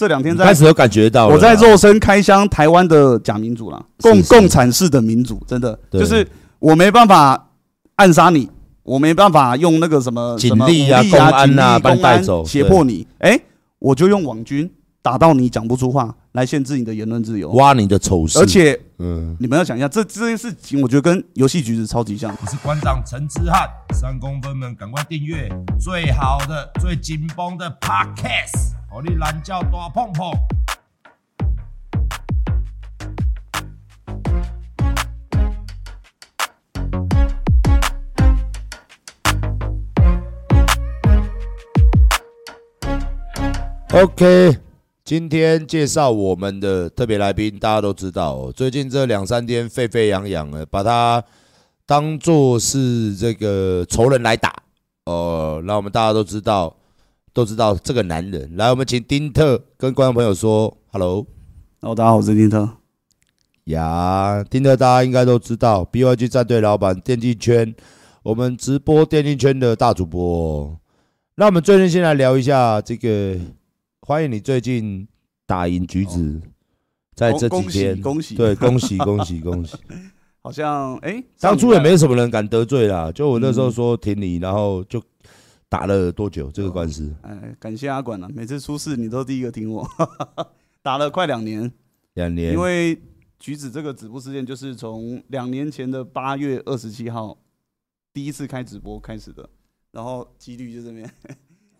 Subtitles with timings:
[0.00, 5.78] 这两天在开始有感觉到，我在肉身开箱台湾的假民主啦，共共产式的民主，真的。
[5.90, 6.26] 就是
[6.58, 7.50] 我没办法
[7.96, 8.48] 暗杀你，
[8.82, 13.42] 我没办法用那个什么警力啊、公安啊，公安带走胁迫你，哎、欸，
[13.78, 14.70] 我就用网军
[15.02, 22.36] 打到你讲不出话，来限制你的言论自由，挖你的丑事，而且，嗯，你们要想一下，这这件事情，我觉得跟游戏局子超级像。
[22.38, 25.48] 我是馆长陈之汉，三公分们赶快订阅
[25.80, 30.30] 最好的、最紧绷的 Podcast，我的懒叫大碰碰。
[43.92, 44.69] OK。
[45.10, 48.52] 今天介绍我们的特别来宾，大家都知道哦。
[48.54, 51.20] 最近这两三天沸沸扬扬的，把他
[51.84, 54.54] 当做是这个仇人来打
[55.06, 55.60] 哦。
[55.64, 56.76] 那我们大家都知道，
[57.32, 58.56] 都知道这个男人。
[58.56, 61.26] 来，我们请丁特跟观众朋友说 “hello”。
[61.80, 62.68] 哦，大家好，我是丁特。
[63.64, 67.74] 呀，丁特大家应该都知道，BYG 战队老板，电竞圈
[68.22, 70.78] 我们直播电竞圈的大主播。
[71.34, 73.36] 那我们最近先来聊一下这个。
[74.02, 75.06] 欢迎你最近
[75.46, 76.40] 打赢橘子，
[77.14, 79.76] 在这几天，恭喜，对，恭喜 恭喜恭喜！
[80.40, 85.00] 好像哎，当初也没什么人敢得罪啦，就我那时候说挺你，然后就
[85.68, 87.14] 打了多久这个官司？
[87.22, 89.86] 哎，感谢阿管了，每次出事你都第一个挺我，
[90.82, 91.70] 打了快两年，
[92.14, 93.00] 两年，因为
[93.38, 97.38] 橘子这个止步事件就是从两年前的八月二十七号
[98.14, 99.48] 第一次开直播开始的，
[99.92, 101.08] 然后几率就这边。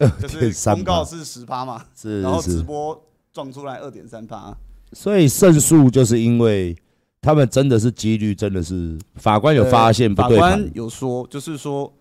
[0.18, 2.98] 就是公告是十趴嘛，是，然后直播
[3.34, 4.56] 撞出来二点三趴，
[4.94, 6.74] 所以胜诉就是因为
[7.20, 11.92] 他们真的是几率，真的是法官有发现不对，法官有说，就是说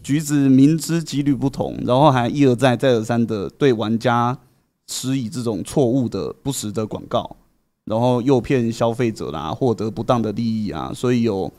[0.00, 4.38] 橘子明知几率不同，然后还一而再再而三的对玩家
[4.86, 7.36] 施以这种错误的不实的广告，
[7.84, 11.52] 然后诱骗消费者啦，获得不当的利益啊，所以有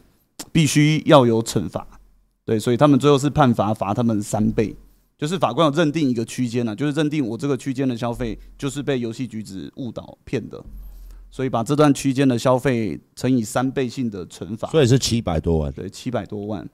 [0.53, 1.85] 必须要有惩罚，
[2.45, 4.73] 对，所以他们最后是判罚罚他们三倍。
[5.21, 10.59] 就是法官有认定一个区间呢，就是认定我这个区间的消费就是被游戏橘子误导骗的，
[11.29, 16.67] 所以把这段区间的消费乘以三倍性的惩罚，所以是七百多万，对，七百多万。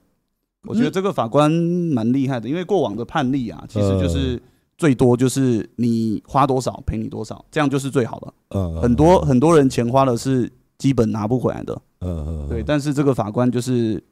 [0.62, 4.40] 我觉得这个法官蛮厉害的，因为过往的判例啊，其实就是
[4.78, 8.34] 最多就是你花多少赔你多少，这样就是最好的。
[8.58, 11.78] 嗯，很多很多人钱花了是基本拿不回来的。
[12.00, 14.02] 嗯嗯，对，但是这个法官就是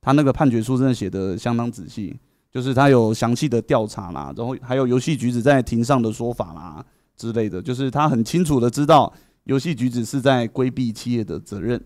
[0.00, 2.16] 他那个判决书真的写的相当仔细。
[2.56, 6.82] 就是他有详细的调查啦，然后还有游戏橘子在庭上的说法啦
[7.14, 9.12] 之类的，就是他很清楚的知道
[9.44, 11.78] 游戏橘子是在规避企业的责任，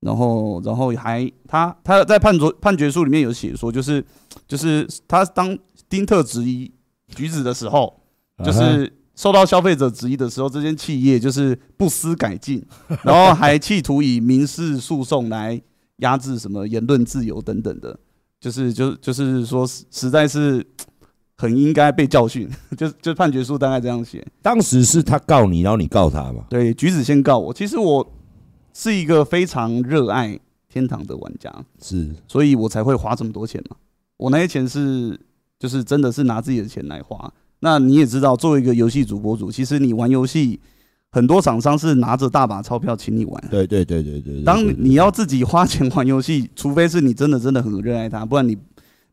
[0.00, 4.04] 然后然后还他他在判决判决书里面有写说，就是
[4.48, 5.56] 就是他当
[5.88, 6.68] 丁特质疑
[7.14, 8.02] 橘子的时候，
[8.44, 12.60] 就是受到消费者质疑的时候，这间企业就是不思改进，
[13.04, 15.62] 然后还企图以民事诉讼来
[15.98, 18.00] 压制什么言论自由等等的。
[18.42, 20.66] 就是就就是说，实在是
[21.36, 22.50] 很应该被教训。
[22.76, 24.26] 就就判决书大概这样写。
[24.42, 26.44] 当时是他告你，然后你告他嘛？
[26.50, 27.54] 对，橘子先告我。
[27.54, 28.12] 其实我
[28.74, 30.36] 是一个非常热爱
[30.68, 33.76] 天堂的玩家，是，所以我才会花这么多钱嘛。
[34.16, 35.16] 我那些钱是
[35.56, 37.32] 就是真的是拿自己的钱来花。
[37.60, 40.58] 那你也知道，作为一个游戏主播主，其实你玩游戏。
[41.12, 43.44] 很多厂商是拿着大把钞票请你玩。
[43.50, 44.42] 对对对对对。
[44.42, 48.56] 当你要自己花钱玩游戏，除非是你真的真的很热爱它，不然你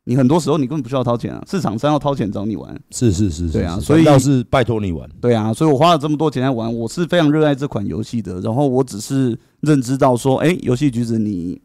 [0.06, 2.74] 你很多时候你根本不需要掏钱啊，是厂商要掏钱找你玩。
[2.90, 5.08] 是是是，对啊，所以要是拜托你玩。
[5.20, 8.40] 对啊，所以我花了这么多钱来玩，我是非常热爱这款游戏的。
[8.40, 11.62] 然后我只是认知到说，哎，游戏橘子你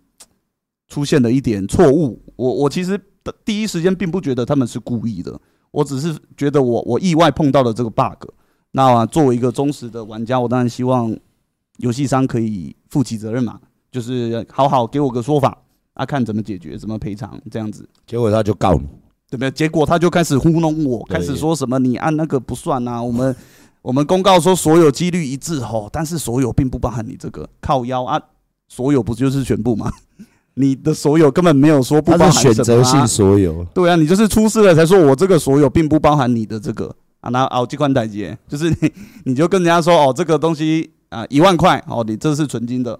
[0.88, 2.20] 出现了一点错误。
[2.34, 3.00] 我我其实
[3.44, 5.40] 第一时间并不觉得他们是故意的，
[5.70, 8.28] 我只是觉得我我意外碰到了这个 bug。
[8.76, 11.16] 那作为一个忠实的玩家，我当然希望
[11.76, 13.56] 游戏商可以负起责任嘛，
[13.92, 15.56] 就是好好给我个说法，
[15.92, 17.88] 啊，看怎么解决，怎么赔偿这样子。
[18.04, 18.80] 结果他就告你，
[19.30, 19.50] 对不对？
[19.52, 23.36] 结果他就开始糊弄我，开始说什么你按那个不算啊，我们
[23.80, 28.20] 我们公告说所有几率一致吼，但是所有并不包含你这个靠腰啊，
[28.66, 29.92] 所有不就是全部吗？
[30.54, 33.64] 你的所有根本没有说不包含选择性所有。
[33.72, 36.92] 对啊，你就是出事了才说我这个所有并不包含你的这个。
[37.24, 38.92] 啊，那哦，这款代机，就是你，
[39.24, 42.92] 你就跟人家说哦，这个东西啊，一万块哦，你这是纯金的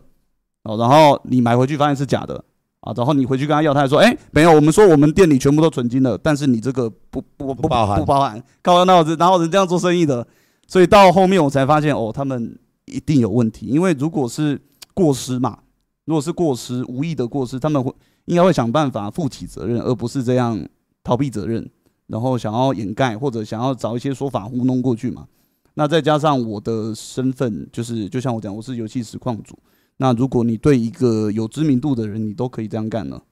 [0.62, 2.42] 哦，然后你买回去发现是假的
[2.80, 10.26] 啊，然后你回去跟他要，他还说，哎，没有，我们说我们店里全部都纯金的，但是你这个不不不不包含，不包含，靠那我然后人这样做生意的，
[10.66, 14.58] 所以到后面我才发现哦，他们一定有问题，因为如果是
[14.94, 15.58] 过失嘛，
[16.06, 17.92] 如果是过失，无意的过失，他们会
[18.24, 20.66] 应该会想办法负起责任，而不是这样
[21.02, 21.68] 逃避责任。
[22.06, 25.26] 然后想要掩盖或者想要找一些说法糊弄过去嘛，
[25.74, 29.58] 那再加上我的身份，就是就像我讲，我是游戏实况组。
[29.96, 33.22] 那如果你对一个有知名度的人，你都可以这样干了，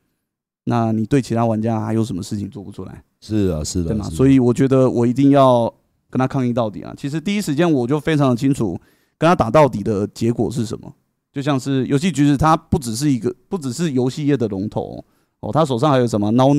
[0.64, 3.02] 那你对其他玩家还有什么事情做不出来？
[3.20, 4.08] 是啊，是的，对吗？
[4.08, 5.72] 所以我觉得我一定要
[6.08, 6.94] 跟他抗议到底啊！
[6.96, 8.78] 其实第一时间我就非常的清楚，
[9.18, 10.92] 跟他打到底的结果是什么。
[11.32, 15.04] 就像是游戏局子，它不只是一个，不只是游戏业的龙头
[15.40, 16.52] 哦，他手上还有什么 Now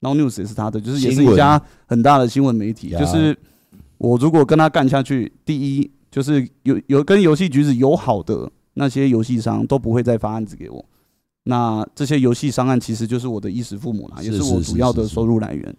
[0.00, 2.90] News，Now News 也是他的，就是也是一家很大的新闻媒体。
[2.90, 3.36] 就是
[3.98, 8.50] 我如果跟他干下去，第一就是有有跟游戏橘子友好的。
[8.74, 10.84] 那些游戏商都不会再发案子给我，
[11.42, 15.76] 那这些游戏商案其实就是我的衣食父母啦，也是我主要的收入来源。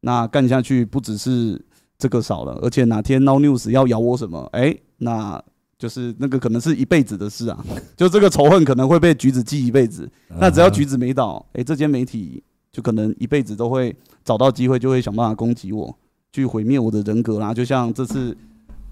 [0.00, 1.62] 那干下去不只是
[1.98, 5.38] 这个少了，而且哪天 Now News 要咬我什么，哎，那
[5.78, 7.62] 就是那个可能是一辈子的事啊，
[7.98, 10.10] 就这个仇恨可能会被橘子记一辈子。
[10.40, 12.42] 那只要橘子没倒，哎，这间媒体
[12.72, 13.94] 就可能一辈子都会
[14.24, 15.96] 找到机会，就会想办法攻击我，
[16.32, 17.54] 去毁灭我的人格啦。
[17.54, 18.36] 就像这次，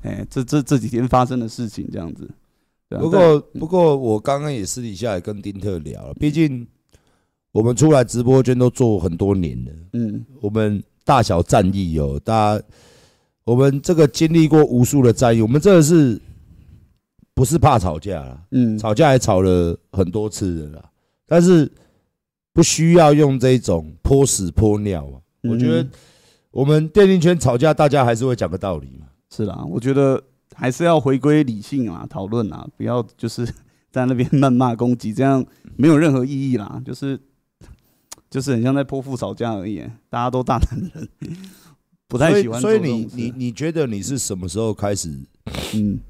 [0.02, 2.28] 哎，这这这几天发生的事情这样子。
[2.88, 6.64] 不过，不过我刚刚也私底下也跟丁特聊了，毕竟
[7.50, 12.64] 我们出来直播间都做很多年了，嗯，我们大小战役哦，大家
[13.43, 16.20] 我们这个经历过无数的战役，我们真的是
[17.34, 20.90] 不是怕吵架，嗯，吵架也吵了很多次了啦，
[21.26, 21.69] 但是
[22.56, 25.87] 不需要用这种泼屎泼尿啊，我觉得
[26.50, 30.20] 我们电竞圈吵架，大家还是会讲个道理嘛，是啦，我觉得。
[30.58, 33.44] 还是要回归理性啊，讨论啊，不要就是
[33.91, 35.44] 在那边谩骂攻击，这样
[35.76, 36.81] 没有任何意义啦。
[36.82, 37.20] 就是
[38.31, 41.09] 就是很像在泼妇吵架而已，大家都大男人，
[42.09, 42.59] 不太喜欢。
[42.59, 45.11] 所以你你你觉得你是什么时候开始
[45.75, 46.00] 嗯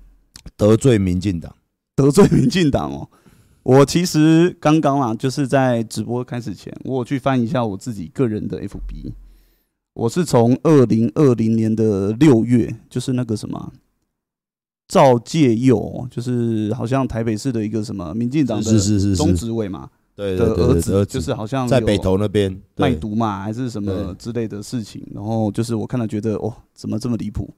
[0.57, 1.53] 得罪民进党？
[1.97, 3.09] 得罪民进党哦，
[3.67, 9.13] 我其实刚刚啊，就是在直播开始前，我有去翻一下我自己个人的 FB，
[9.93, 13.73] 我是从二零二零年的六月，就是那个什么。
[14.87, 18.79] 赵介佑就是好像台北市的一个什么民进党的
[19.17, 25.05] 中执委嘛，对的儿子，就是好像在北投那边卖毒嘛，还是什么之类的事情。
[25.13, 27.53] 然后就是我看了觉得，哦，怎么这么离谱？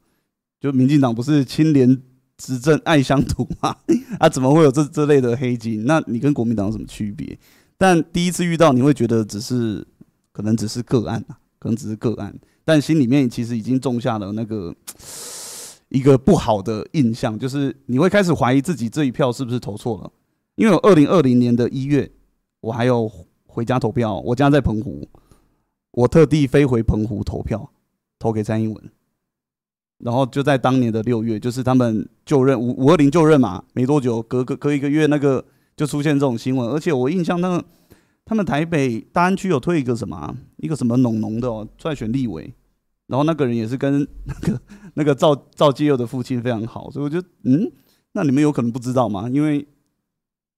[0.58, 2.00] 就民进党不是清廉
[2.38, 3.76] 执政爱乡土嘛？
[4.19, 5.85] 啊，怎么会有这这类的黑金？
[5.85, 7.38] 那你跟国民党有什么区别？
[7.76, 9.87] 但第一次遇到，你会觉得只是
[10.32, 14.75] 可能只是个案啊，可能只是个案，但心里面其实已经种下了那个。
[15.90, 20.12] 一个不好的印象，就是你会开始怀疑自己这一票是不是投错了。
[20.56, 22.11] 因为我二零二零年的一月，
[22.61, 23.11] 我还有
[23.46, 25.08] 回家投票，我家在澎湖，
[25.93, 27.73] 我特地飞回澎湖投票，
[28.19, 28.91] 投给蔡英文。
[29.99, 35.45] 然后就在当年的六月，就是他们就任五五二零就任嘛，没多久，隔隔隔一个月，那个
[35.77, 36.71] 就出现这种新闻。
[36.71, 37.65] 而且我印象那个
[38.25, 42.53] 他们台北大安区有推一个什么，一个什么农农的哦，出来选立委。
[43.09, 44.61] 然后那个人也是跟那个
[44.95, 47.73] 那个赵赵基佑的父亲非常好，所以我就嗯，
[48.12, 49.29] 那你们有可能不知道吗？
[49.31, 49.67] 因为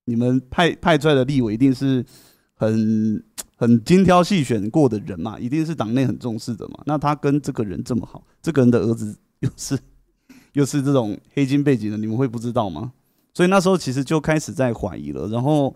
[0.03, 2.05] 你们派派出来的立委一定是
[2.53, 3.23] 很
[3.55, 6.79] 很精挑细选过的人嘛，一定是党内很重视的嘛。
[6.85, 9.79] 那他跟这个人这么好，这个人的儿子 又是
[10.53, 12.93] 又是这种黑金背景的，你们会不知道吗？
[13.33, 15.27] 所以那时候其实就开始在怀疑了。
[15.27, 15.75] 然后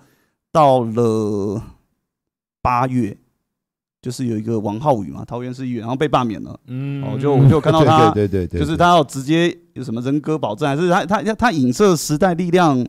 [0.52, 1.62] 到了
[2.62, 3.18] 八月。
[4.02, 6.60] 就是有一个王浩宇嘛，桃园市议员，然后被罢免了。
[6.68, 12.86] 嗯，哦，就我就看到他，对对对，就是他要直接有什么人格保证，还是他他他他影射时代力量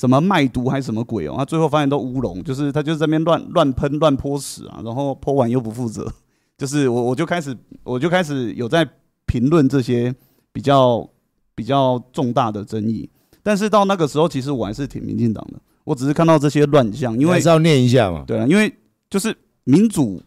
[0.00, 1.36] 什么卖毒还是什么鬼哦？
[1.38, 6.12] 他最后发现都乌龙，就是他就在那边乱乱喷乱泼屎啊，然后泼完又不负责。
[6.58, 8.84] 就是我我就开始我就开始有在
[9.32, 10.14] 评论这些
[10.52, 11.08] 比较
[11.54, 13.08] 比较重大的争议，
[13.42, 15.60] 但是到那个时候，其实我还是挺民进党的。
[15.84, 18.24] 我只是看到这些乱象，因为还是要念一下嘛。
[18.26, 18.70] 对啊，因为
[19.08, 19.34] 就是
[19.64, 20.22] 民主。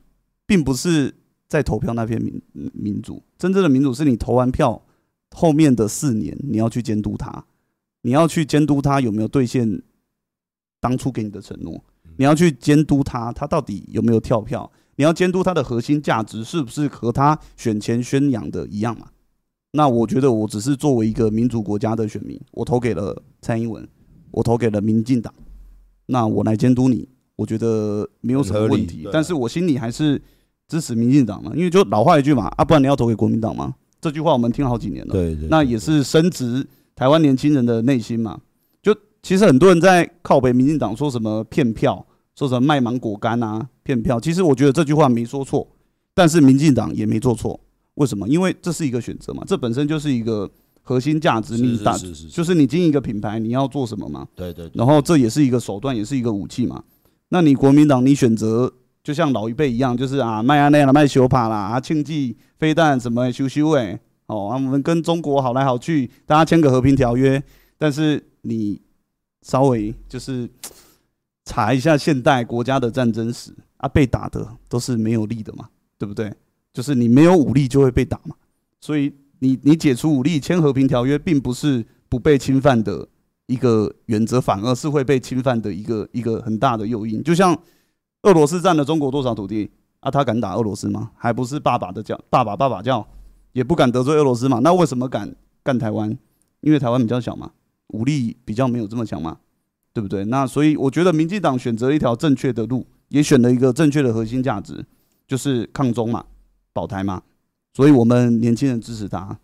[0.48, 1.12] 并不是
[1.48, 2.40] 在投票那边民
[2.72, 4.80] 民主，真正的民主是你投完票
[5.32, 7.44] 后面的四年，你要去监督他，
[8.04, 9.82] 你要去监督他有没有兑现
[10.80, 11.84] 当初给你的承诺，
[12.18, 19.08] 你要去监督他，他到底有没有跳票，你要监督他的核心价值是不是和他选前宣扬的一样嘛？
[19.72, 23.88] 那我觉得我只是作为一个民主国家的选民，我投给了蔡英文，
[24.32, 25.34] 我投给了民进党，
[26.06, 30.22] 那我来监督你，我觉得没有什么问题，但是我心里还是。
[30.68, 31.52] 支持民进党嘛？
[31.56, 33.76] 因为就老话一句嘛，啊，不然你要投给国民党吗？
[34.02, 35.12] 这句话我们听好几年了。
[35.12, 35.48] 对对。
[35.48, 38.42] 那也是深植台湾年轻人的内心嘛。
[38.82, 42.04] 就其实很多人在靠北民进党说什么骗票，
[42.36, 44.20] 说什么卖芒果干啊骗票。
[44.20, 45.66] 其实我觉得这句话没说错，
[46.14, 47.58] 但是民进党也没做错。
[47.94, 48.28] 为什么？
[48.28, 50.52] 因为这是一个选择嘛，这本身就是一个
[50.82, 51.58] 核心价值。
[51.58, 51.98] 你打
[52.30, 54.28] 就是你经营一个品牌，你要做什么嘛？
[54.36, 54.70] 对对。
[54.74, 56.84] 然后这也是一个手段，也是一个武器嘛。
[57.30, 58.74] 那你国民党，你选择。
[59.06, 67.40] 就像老一辈一样，就是啊卖啊那啦卖修帕啦啊庆记飞弹什么修修哎，哦，我们跟中国好来好去，大家签个和平条约，
[67.78, 68.82] 但是你
[69.44, 70.50] 稍微就是
[71.44, 73.52] 查一下现代国家的战争史
[73.86, 76.34] 啊，被打的都是没有力的嘛，对不对？
[76.74, 78.36] 就是你没有武力就会被打嘛，
[78.82, 83.08] 所以你你解除武力签和平条约，并不是不被侵犯的
[83.46, 87.22] 一个原则，反而是会被侵犯的一个一个很大的诱因。
[87.22, 87.56] 就像
[88.24, 90.10] 俄罗斯占了中国多少土地啊？
[90.10, 91.12] 他敢打俄罗斯吗？
[91.16, 93.08] 还不是爸爸的叫爸爸爸爸叫。
[93.54, 94.60] 也不敢得罪俄罗斯嘛？
[94.60, 96.18] 那为什么敢干台湾？
[96.60, 97.52] 因为台湾比较小嘛，
[97.90, 99.38] 武力比较没有这么强嘛，
[99.94, 100.26] 对不对？
[100.26, 104.86] 那所以我觉得民进党选择一条正确的路，也选了一个正确的核心价值，
[105.28, 106.26] 就是抗中嘛，
[106.74, 107.22] 保台嘛。
[107.74, 109.38] 所以我们年轻人支持他。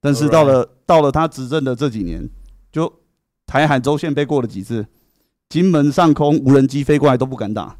[0.00, 2.28] 但是到了到了他执政的这几年，
[2.70, 2.92] 就
[3.46, 4.86] 台海周线被过了几次，
[5.48, 7.76] 金门上空无人机飞过来都不敢打。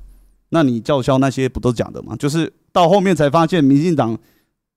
[0.51, 2.15] 那你叫嚣那些不都假的吗？
[2.17, 4.19] 就是到后面才发现，民进党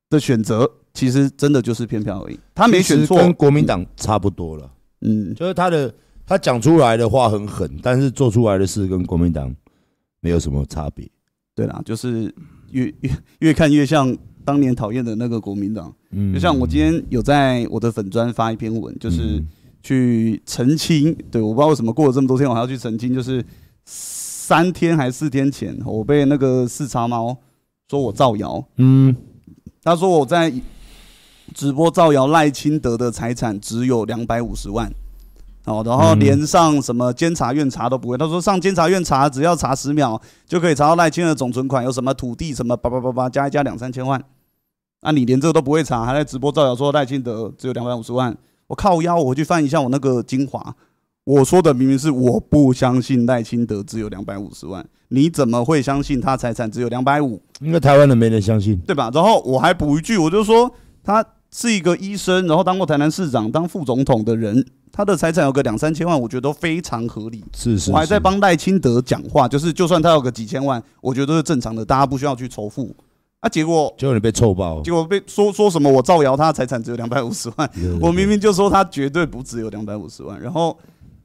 [0.10, 0.72] 的选择。
[0.94, 4.68] 其实真的就是偏票而已，他没选错，跟国民党差不多了。
[5.02, 5.94] 嗯，就是他的
[6.26, 9.56] 他讲出来的话很狠，但是做出来的事跟国民党
[10.20, 11.10] 没有什么差别。
[11.56, 12.34] 对啦，就是
[12.72, 15.94] 越越越看越像当年讨厌的那个国民党。
[16.12, 19.44] 嗯，就像我今天有在我的粉专发一篇文，就是
[19.82, 21.16] 去澄清。
[21.32, 23.14] 对，我不知道为什么过了这么多天，我还要去澄清。
[23.14, 23.44] 就是
[23.86, 27.38] 三天还是四天前，我被那个四叉猫
[27.90, 28.64] 说我造谣。
[28.78, 29.16] 嗯，
[29.84, 30.54] 他说我在。
[31.54, 34.92] 直播造谣赖清德的财产只有两百五十万，
[35.68, 38.18] 哦，然后连上什么监察院查都不会。
[38.18, 44.24] 他说上监察院查只要查十秒就可以查到赖清德总存款有什么土地什么叭叭叭叭加一加两三千万，
[45.02, 48.34] 那你连这个都不会查，还在直播造谣说赖清德只有两百五十万？
[48.68, 50.74] 我靠腰，我回去翻一下我那个精华，
[51.26, 57.42] 我说的明明是我不相信赖清德只有两百五十万，你怎么会相信他财产只有两百五？
[57.60, 59.12] 因为台湾人没人相信，对吧？
[59.14, 60.72] 然后我还补一句，我就说
[61.04, 61.26] 他。
[61.52, 67.44] 是一个医生，然后当过台南市长、当副总统的人，他的财产有个两三千万，我觉得都非常合理。
[67.56, 72.94] 是是，是，我还在帮赖清德讲话，就是就算他有个几千万，我觉得都是正常的，大家不需要去仇富
[73.40, 73.50] 啊。
[73.50, 77.70] 结果结果你被臭爆，结果被说说什么我造谣他财产只有两百五十万，
[78.02, 80.78] 我明明就说他绝对不只有两百五十万，然后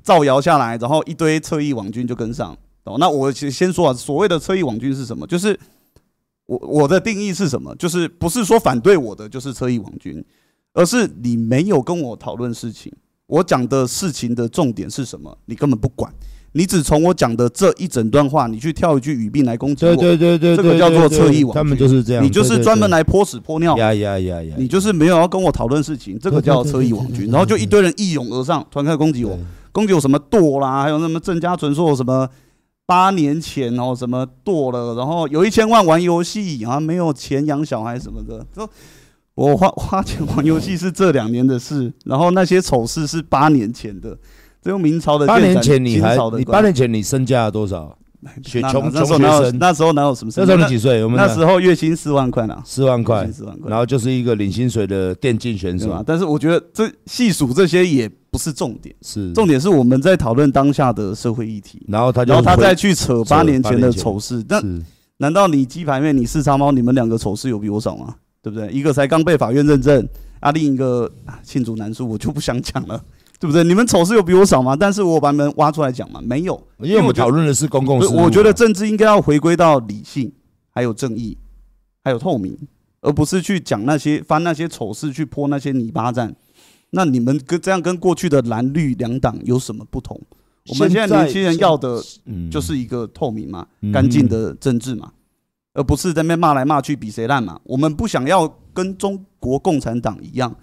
[0.02, 2.56] 造谣下来，然后一堆侧翼网军就跟上。
[2.84, 5.26] 哦，那我先先说啊，所谓的侧翼网军是什么？
[5.26, 5.58] 就是。
[6.46, 7.74] 我我的定义是什么？
[7.76, 10.22] 就是不是说反对我的就是车翼网军，
[10.74, 12.92] 而是你没有跟我讨论事情，
[13.26, 16.12] 我讲的事情的重点是什么，你根本不管，
[16.52, 29.38] 你只从我讲的这一整段话，你去跳一句语病来攻击我，对对对对，这个叫做侧翼网军，他们就是这样，你就是专门来泼屎泼尿，呀呀呀呀，你就是没有要跟我讨论事情，这个叫侧翼网军，然后就一堆人一拥而上，团开始攻击我，
[29.70, 32.28] 攻击我什么剁啦，还有什么郑家纯说什么。
[32.86, 38.46] 八年前哦，什么剁了，然后有一千万玩游戏啊，没有钱养小孩什么的。
[38.54, 38.68] 说
[39.34, 44.18] 我花花钱玩游戏是这两年的事，然后那些丑事是八年前的。
[44.60, 47.98] 这用明朝的八年前你还你八年前你身价多少？
[48.44, 50.32] 学穷穷学生那时候哪有什么？
[50.36, 51.02] 那时候你几岁？
[51.02, 56.02] 我们那时候月薪四万块呢，四万块，四万块，然后就是一个领薪水的电竞选手嘛。
[56.06, 61.84] 但是我觉得这细数这些也不是重点，是重点是我们在讨论当下的社会议题。
[61.88, 64.62] 然后他就然后他再去扯八年前的丑事，那
[65.18, 68.14] 难道你鸡排妹、你四叉猫，你们两个丑事有比我少吗？
[68.40, 68.68] 对不对？
[68.70, 70.08] 一个才刚被法院认证，
[70.40, 71.10] 啊，另一个
[71.44, 73.00] 罄竹难书，我就不想讲了。
[73.42, 73.64] 对不对？
[73.64, 74.76] 你们丑事有比我少吗？
[74.76, 78.06] 但是我把你们挖出来讲嘛，没有，因为我们讨论的是公共事。
[78.06, 80.32] 我觉得政治应该要回归到理性，
[80.70, 81.36] 还有正义，
[82.04, 82.56] 还有透明，
[83.00, 86.32] 而不是去讲那些翻那些丑事，去泼那些泥巴战。
[86.90, 90.20] 那你们跟这样跟过去的蓝绿两党有什么不同？
[90.68, 92.00] 我们现在年轻人要的，
[92.48, 95.10] 就是一个透明嘛，干净的政治嘛，
[95.74, 97.58] 而不是在那边骂来骂去比谁烂嘛。
[97.64, 100.54] 我们不想要跟中国共产党一样。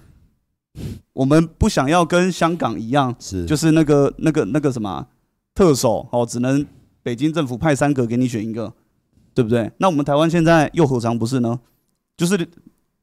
[1.13, 5.05] 我们不想要跟香港一样，是就是那个那个那个什么
[5.53, 6.65] 特首哦，只能
[7.03, 8.73] 北京政府派三个给你选一个，
[9.33, 9.71] 对不对？
[9.77, 11.59] 那我们台湾现在又何尝不是呢？
[12.17, 12.47] 就是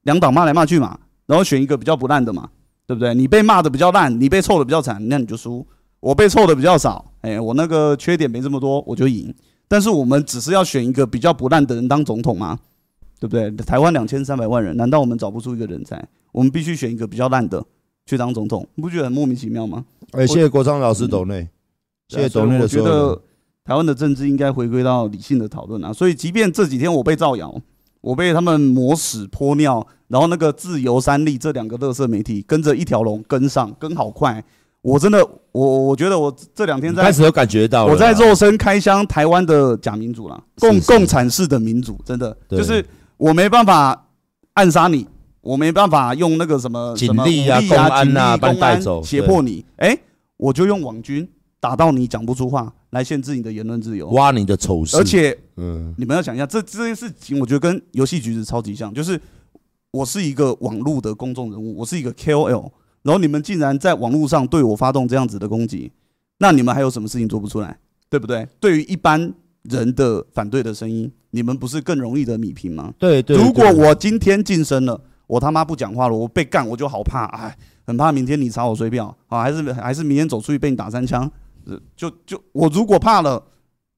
[0.02, 2.48] 两党骂来骂去嘛，然后选一个比较不烂的嘛，
[2.86, 3.14] 对不对？
[3.14, 5.66] 你被骂的比较烂，你被臭的比较惨，那你就输；
[6.00, 9.34] 我被臭的比较少，哎，我那个缺点没这么多，我就赢。
[9.68, 12.58] 但是我们只是要选一个比较不烂的人当总统嘛，
[13.18, 13.50] 对不对？
[13.64, 16.06] 台湾两千三百万人，难道我们找不出一个人才？
[16.36, 17.64] 我们必须选一个比较烂的
[18.04, 19.82] 去当总统，你不觉得很莫名其妙吗？
[20.10, 21.48] 哎，谢谢国昌老师抖内，
[22.08, 22.64] 谢谢抖内的。
[22.64, 23.18] 我觉得
[23.64, 25.90] 台湾的政治应该回归到理性的讨论啊。
[25.90, 27.58] 所以，即便这几天我被造谣，
[28.02, 34.44] 我被他们抹屎泼尿，然后那个自由三立这两个乐色媒体跟着一条龙跟上，跟好快。
[34.82, 42.84] 我真的，我我觉得我这两天在开始有感觉到，我在肉身开箱台湾的假民主了，共共产式的民主，真的就是
[43.16, 44.06] 我没办法
[44.52, 45.06] 暗杀你。
[45.46, 50.00] 我没办法用那个什么警力啊、公安啊，公安走胁迫你，哎、欸，
[50.36, 51.26] 我就用网军
[51.60, 54.96] 打到你讲不出话，来限制你的言论自由，挖你的丑事。
[54.96, 59.20] 而且，嗯，你们要想一下，这这件事情，我觉得跟游戏局子超级像，就是
[59.92, 62.72] 我是一个网络的公众人物，我是一个 KOL，
[63.02, 65.92] 然后你们竟然在网络上对我发动这样子的攻击，
[66.38, 67.78] 那你们还有什么事情做不出来？
[68.10, 68.48] 对不对？
[68.58, 72.92] 对于一般人的反对的声音，你们不是更容易的米平吗？
[72.98, 73.36] 对对。
[73.36, 75.00] 如果我今天晋升了。
[75.26, 81.28] 我他妈不讲话了，我被干我就好怕，哎，很怕明天你查我水表啊，还是还是明天走出去被你打三枪，
[81.96, 83.42] 就就我如果怕了，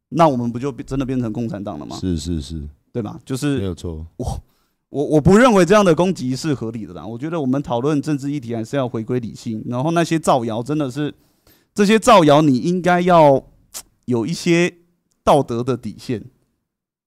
[0.08, 1.96] 那我们不就真的变成共产党了吗？
[1.96, 3.20] 是是是，对吧？
[3.26, 4.06] 就是没有错。
[4.16, 4.40] 我
[4.88, 7.06] 我我不认为这样的攻击是合理的啦。
[7.06, 9.62] 我觉得我们讨论政治议题还是要回归理性。
[9.68, 11.14] 然后那些造谣真的是
[11.74, 13.44] 这些造谣，你应该要
[14.06, 14.74] 有一些
[15.22, 16.24] 道德的底线。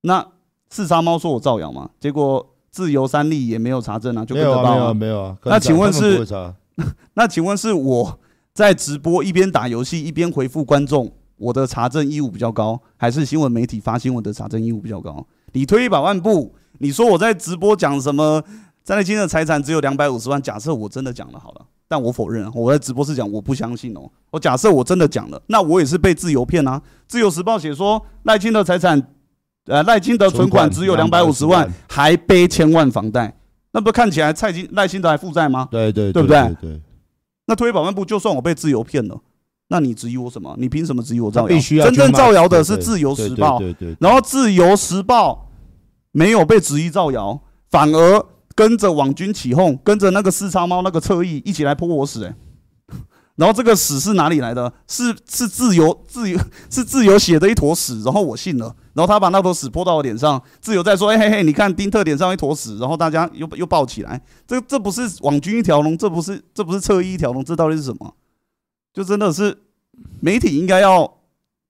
[0.01, 0.27] 那
[0.69, 2.47] 四杀猫说我造谣嘛，结果。
[2.71, 5.37] 自由三立也没有查证啊，就跟着报啊，没有啊，没有啊。
[5.43, 6.25] 那请问是？
[7.13, 8.19] 那请问是我
[8.53, 15.27] 在直播一边打游戏一边回复观众，我的查证义务比较高，还是新闻媒体发新闻的查证义务比较高？
[15.51, 18.41] 你推一百万步，你说我在直播讲什么？
[18.83, 24.09] 张立清的财产只有两百五十万，假设我真的讲了好了，但我否认，我在直播是讲我不相信哦。
[24.31, 26.81] 我假设我真的讲了，那我也是被自由骗啊。
[27.07, 29.15] 自由时报写说赖清的财产。
[29.67, 33.33] 呃，赖清德存款只有两百五十万，还背千万房贷，
[33.71, 35.67] 那不看起来蔡清赖清德还负债吗？
[35.69, 36.55] 对对对，对不对？
[36.59, 36.81] 对。
[37.45, 39.19] 那退一百万步，就算我被自由骗了，
[39.67, 40.55] 那你质疑我什么？
[40.57, 41.47] 你凭什么质疑我造谣？
[41.47, 43.61] 必须要真正造谣的是自由时报，
[43.99, 45.49] 然后自由时报
[46.11, 47.39] 没有被质疑造谣，
[47.69, 48.25] 反而
[48.55, 52.35] 跟着网军起哄，跟着那个四叉猫那个侧翼一起来泼我屎，欸。
[53.35, 54.71] 然后这个屎是哪里来的？
[54.87, 56.37] 是是自由自由
[56.69, 68.13] 是自由写的一坨屎，然后我信了，然后他把那坨屎泼到我脸上，自由在说：“哎嘿嘿，你看丁特脸上一坨屎。”然后大家又又抱起来，这这不是网军一条龙，这不是这不是侧翼一条龙，这到底是什么？
[68.93, 69.57] 就真的是
[70.19, 71.19] 媒体应该要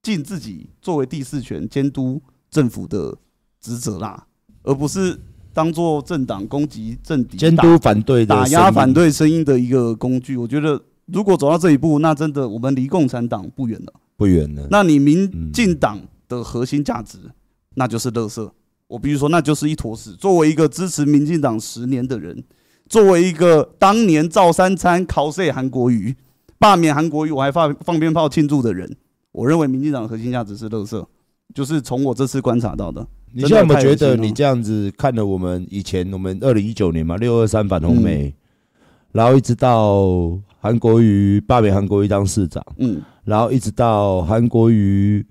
[0.01, 3.15] 尽自己作为第四权监督政府的
[3.61, 4.25] 职责啦，
[4.63, 5.17] 而不是
[5.53, 10.35] 当做政党攻击政敌、监督反对、打压反对声音的一个工具。
[10.35, 10.81] 我觉得。
[11.11, 14.67] 如果走到这一步，那真的我们离共产党不远了，不远了。
[14.71, 17.17] 那你民进党的核心价值，
[17.75, 18.49] 那就是垃圾。
[18.87, 20.13] 我必须说，那就是一坨屎。
[20.13, 22.43] 作为一个支持民进党十年的人，
[22.87, 26.15] 作为一个当年照三餐、考碎韩国瑜、
[26.59, 28.95] 罢免韩国瑜，我还放放鞭炮庆祝的人，
[29.31, 31.05] 我认为民进党的核心价值是垃圾。
[31.53, 33.05] 就是从我这次观察到的。
[33.33, 38.33] 你现在有没有觉得你这样子看了我们以前，我们二零一九年嘛，六二三反红梅，嗯、
[39.11, 40.39] 然后一直到。
[40.61, 45.25] 韩国瑜罢免韩国瑜当市长，嗯，然后一直到韩国瑜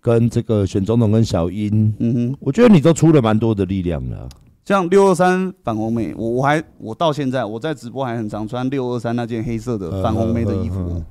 [0.00, 4.28] 跟这个选总统跟小英，嗯哼，我觉得你都出了蛮多的力量了。
[4.64, 11.02] 像六二三反红媒，我我还我到现在我在直播还很常穿六二三那件黑色的反红媒的衣服，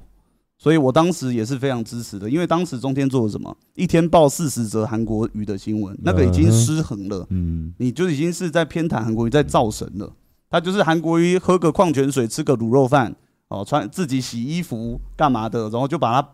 [0.58, 2.30] 所以我当时也是非常支持的。
[2.30, 3.54] 因为当时中天做了什么？
[3.76, 10.10] 一天报四十则韩国瑜的新闻，那个已经失衡了，嗯，你就已经是在偏袒韩国瑜，在造神了。
[10.50, 13.14] 他就是韩国瑜喝个矿泉水，吃个卤肉饭。
[13.50, 16.30] 哦，穿自己洗衣服干嘛的，然后就把他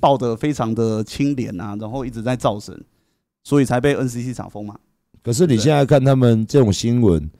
[0.00, 2.84] 抱得非常的清廉啊，然后一直在造神，
[3.44, 4.76] 所以才被 NCC 查封嘛。
[5.22, 7.30] 可是你现在看他们这种新闻，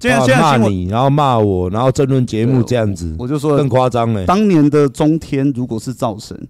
[0.00, 4.24] 现在骂你，然后骂我，然后争论节目这样子，我就说更夸张了。
[4.26, 6.48] 当年的中天如果是造神，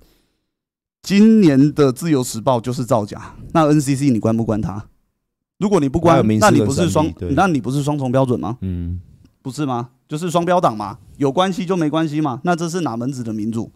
[1.02, 4.86] 今年的自由时报就是造假，那 NCC 你关不关他？
[5.58, 8.58] 如果你不关，那你不是双，那你不是双重标准吗？
[8.60, 9.00] 嗯。
[9.42, 9.90] 不是吗？
[10.08, 12.40] 就是双标党嘛，有关系就没关系嘛。
[12.44, 13.70] 那这是哪门子的民主？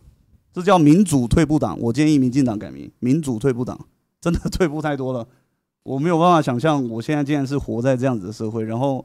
[0.53, 1.79] 这叫民主退步党。
[1.81, 3.87] 我建议民进党改名，民主退步党，
[4.21, 5.27] 真的退步太多了。
[5.83, 9.05] 我没有办法想象，我现在竟然是活在这样子的社会，然后，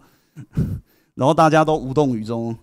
[1.15, 2.55] 然后大家都无动于衷。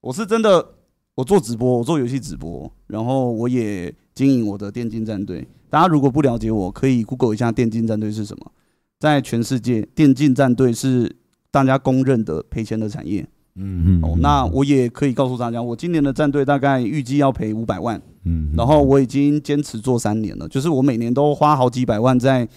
[0.00, 0.66] 我是真的，
[1.14, 5.46] 我做直播，我做游戏直播，然后我也经营我的电竞战队。
[5.70, 8.52] 大家如果不了解我，可以 Google 一下电竞战队是什么。
[8.98, 11.16] 在全世界，电竞战队是。
[11.52, 22.48] 大家公认的赔钱的产业，嗯嗯，哦，那我也可以告诉大家，我今年的战队大概预计要赔五百万，嗯，然后我已经坚持做三年了，就是我每年都花好几百万在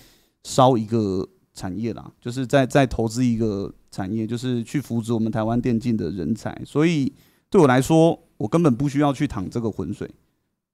[0.44, 7.12] 烧一个产业啦，就是在在投资一个产业，就是去扶植我们台湾电竞的人才，所以
[7.50, 10.10] 对我来说，我根本不需要去淌这个浑水，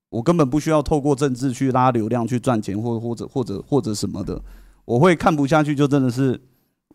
[0.09, 4.39] 我根本不需要透过政治去拉流量去赚钱，或或者或者或者什么的，
[4.85, 6.39] 我会看不下去，就真的是。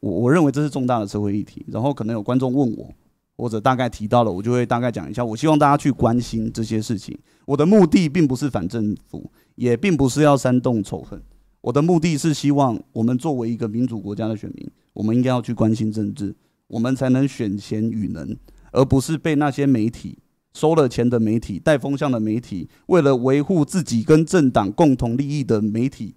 [0.01, 2.95] 我我认为这是重大的社会议题，然后可能有观众问我，
[3.37, 5.25] 或者大概提到了，我就会大概讲一下。
[5.25, 7.17] 我希望大家去关心这些事情。
[7.45, 11.23] 我的目的并不是反政府，也并不是要煽动仇恨。
[11.61, 16.35] 我的目的是希望我们作为一个民主国家的选民，我们应该要去关心政治，
[16.69, 18.37] 我们才能选贤与能，
[18.73, 20.19] 而不是被那些媒体
[20.55, 26.15] 收了钱的媒体、带风向的媒体，为了维护自己跟政党共同利益的媒体，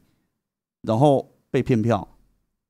[0.83, 2.07] 然后被骗票。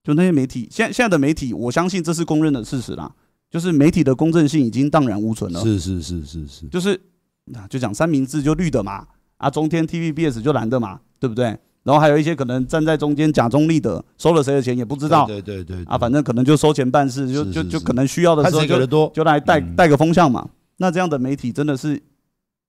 [0.03, 3.13] 就那些媒体，现现在的媒体，我相信这是公认的事实啦，
[3.49, 5.61] 就是媒体的公正性已经荡然无存了。
[5.61, 6.99] 是是是是是，就是
[7.45, 9.07] 那就讲三明治就绿的嘛，
[9.37, 11.57] 啊，中天 TVBS 就蓝的嘛，对不对？
[11.83, 15.25] 然后还有一些可能站在中间假中立的，收了谁的钱也不知道。
[15.25, 20.47] 对对对，啊，反正可能就收钱办事，就就就可能需要的时候就就来带带个风向嘛。
[20.77, 21.99] 那这样的媒体真的是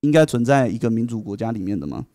[0.00, 2.06] 应该存在一个民主国家里面的吗？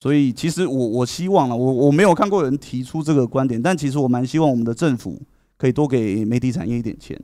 [0.00, 5.20] 所以其实我我希望了，我我没有看过有人提出这个观点，但其实我蛮希望我们的政府
[5.56, 7.20] 可以多给媒体产业一点钱，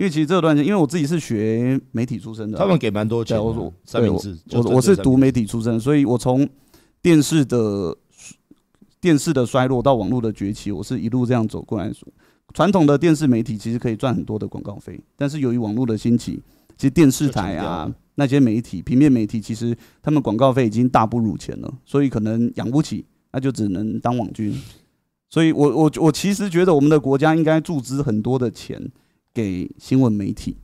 [0.00, 3.38] 因为其实这段时间，因为我自己是学媒体出身的，他们给蛮多钱。
[3.38, 6.48] 我说三明治，我我是读媒体出身，所以我从
[7.02, 7.94] 电视的。
[9.02, 11.90] 电视的衰落到网络的崛起，我是一路这样走过来。
[12.52, 16.42] 传统的电视媒体其实可以赚很多的广告费，但是由于网络的兴起，
[16.76, 24.54] 其实电视台啊那些媒体、平面媒体，其实他们广告费已经大不如前了，所以可能养不起，那就只能当网军。
[25.30, 28.78] 所以我我我其实觉得我们的国家应该注资很多的钱
[29.32, 30.56] 给新闻媒体，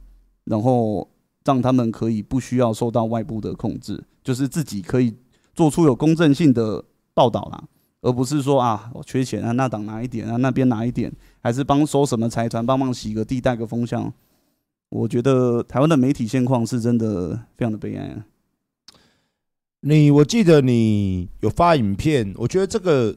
[0.45, 1.09] 然后
[1.45, 5.15] 让他们可以不需要受到外部的控制，就是自己可以
[5.55, 7.65] 做出有公正性的报道啦。
[8.03, 14.13] 而不是说啊，我缺钱啊，那党拿一点啊，那边拿一点，还是帮收什么财团帮忙洗个地带个风向。
[14.91, 18.27] 我觉得台湾的媒体现况是真的非常的悲哀啊。
[19.81, 23.17] 你我记得你有发影片，我觉得这个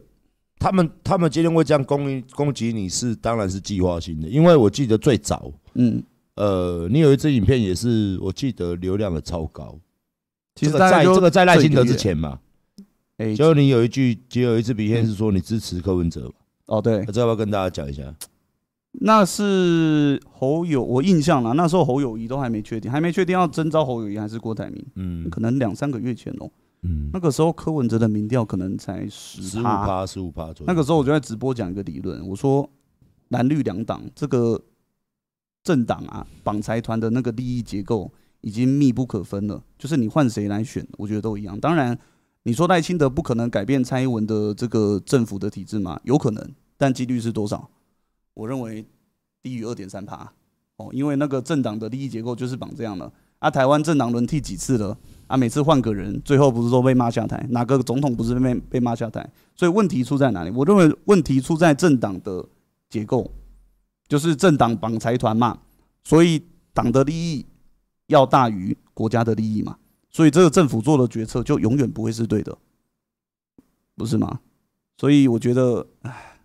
[0.59, 6.03] 他们他们今天会这样攻攻击你是当然是计划性的，因为我记得最早，嗯。
[6.35, 9.77] 呃，你有一支影片也是我记得流量的超高，
[10.55, 12.39] 其实在这个在赖清德之前嘛。
[13.17, 16.31] 哎，就你有一句，就有一次比片是说你支持柯文哲
[16.67, 18.15] 哦，对，这要不要跟大家讲一下？
[19.01, 26.49] 那是侯友，我印象了，那时候侯友谊都还没确定，还没确定要征召侯友谊还是郭台铭，嗯，可能两三个月前哦，
[26.81, 30.65] 嗯，那个时候柯文哲的民调可能才十五趴，十五趴左右。
[30.67, 32.69] 那个时候我就在直播讲一个理论，我说
[33.29, 34.61] 蓝绿两党这个
[35.63, 38.11] 政党啊，绑财团的那个利益结构
[38.41, 41.59] 已经密不可分了，就是你换谁来选，我觉得都一样。
[41.59, 41.97] 当然。
[42.43, 45.99] 你说赖清德不可能改变蔡英文的这个政府的体制吗？
[46.05, 47.69] 有可能，但几率是多少？
[48.33, 48.87] 我认为
[49.43, 50.31] 低于二点三趴
[50.77, 53.51] 哦，因为那个政党的利益结构就是绑这样的啊。
[53.51, 54.97] 台湾政党轮替几次了
[55.29, 55.37] 啊？
[55.37, 57.45] 每次换个人，最后不是都被骂下台？
[57.51, 59.31] 哪个总统不是被被骂下台？
[59.55, 60.49] 所以问题出在哪里？
[60.49, 62.43] 我认为问题出在政党的
[62.89, 63.31] 结构，
[64.07, 65.59] 就是政党绑财团嘛，
[66.03, 66.41] 所以
[66.73, 67.45] 党的利益
[68.07, 69.77] 要大于国家的利益嘛。
[70.09, 72.57] 所以这个政府做的决策就永远不会是对的，
[73.95, 74.39] 不是吗？
[74.97, 76.41] 所以我觉得，唉，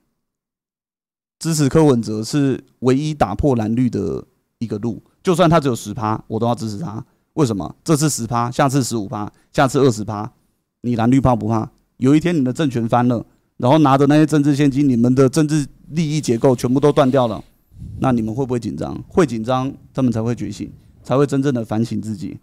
[1.39, 4.25] 支持柯文哲是唯一打破蓝绿的
[4.59, 5.03] 一个路。
[5.23, 7.05] 就算他只有十趴，我都要支持他。
[7.35, 7.75] 为什么？
[7.85, 10.31] 这次十趴，下次十五趴，下次二十趴，
[10.81, 11.71] 你蓝绿怕不怕？
[11.99, 13.25] 有一天你的政权翻了，
[13.57, 17.43] 然后拿着那些政治现金，你们的政治利益结构全部都断掉了，
[17.99, 19.01] 那你们会不会紧张？
[19.09, 22.39] 会紧张，他们才会觉醒，才会真正的反省自己。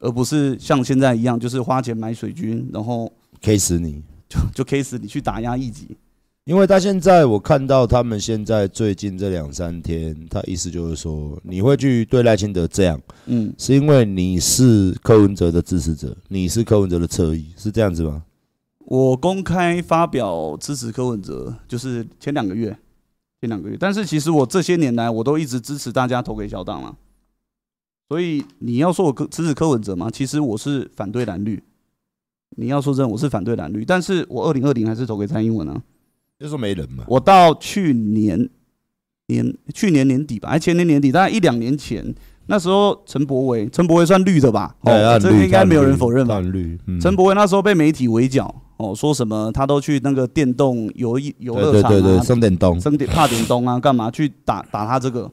[0.00, 5.96] 而不是像现在一样，就是花钱买水军，然后 K 死你，就就 K 死你去打压异己。
[6.44, 18.24] 因为他现在我看到他们现在最近这两三天，他意思就是说，你会去对赖清德这样，嗯，是因为你是柯文哲的支持者，你是柯文哲的侧翼，是这样子吗？
[18.80, 22.76] 我公开发表支持柯文哲，就是前两个月，
[23.40, 26.96] 前两个月，但是其实我这些年来，我都一直支持大家投给小党了。
[28.08, 30.10] 所以你要说我支持柯文哲吗？
[30.10, 31.62] 其实我是反对蓝绿。
[32.56, 35.80] 你要说真，我是反对蓝绿，但是我二零二零还是投给蔡英文啊。
[36.42, 37.04] 就说没人嘛。
[37.06, 38.48] 我到去年
[39.28, 42.14] 年去年年底吧，还前年年底，大概一两年前，
[42.46, 44.74] 那时候陈柏惟，陈柏惟算绿的吧？
[44.80, 46.40] 哦，这个应该没有人否认吧？
[46.40, 46.78] 绿。
[47.00, 55.30] 陈柏惟那时候被媒体围剿，哦，说什么他都去那个电动游游乐场啊，对对对，生电动，生点怕点东啊，干嘛去打打他这个？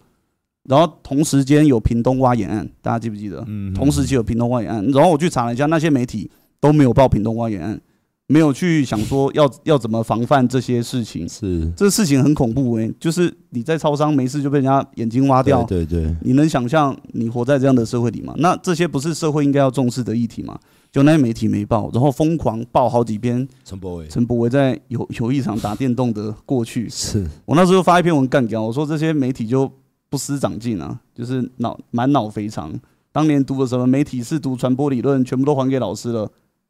[0.70, 3.44] 然后同时间有屏东挖眼案，大家记不记得？
[3.48, 7.82] 嗯，同时期有屏东挖眼案，然后我去查了一下，那些媒体都没有报屏东挖眼案，
[8.30, 11.28] 没有去想说要要怎么防范这些事情。
[11.28, 18.34] 是，这事情很恐怖诶、欸，就是你在超商没事就被人家眼睛挖掉，对对对，你能想象你活在这样的社会里吗？
[18.38, 20.58] 那这些不是社会应该要重视的议题吗？
[20.92, 26.88] 就那些媒体没报，然后疯狂报好几篇陈柏伟，陈柏伟在有有一场打电动的过去。
[26.88, 29.72] 是我那时候发一篇文干掉，我说这些媒体就。
[30.12, 32.74] 不思长进啊，就是脑满脑肥肠。
[33.12, 36.28] 当年读的什么媒体是读传播理论，全部都还给老师了，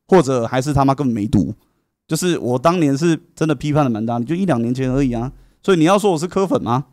[0.09, 1.53] 或者还是他妈根本没读。
[2.07, 5.31] 就是我当年是真的批判的蛮大的，就一两年前而已啊。
[5.63, 6.87] 所以你要说我是柯粉吗？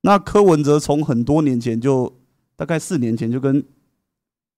[0.00, 2.12] 那柯文哲从很多年前就，
[2.56, 3.64] 大概四年前就跟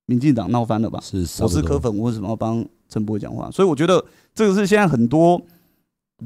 [0.06, 1.00] 民进党闹翻了吧？
[1.02, 3.50] 是，我是柯粉，我为什么要帮陈柏惟讲话？
[3.50, 5.40] 所以我觉得这个是现在很多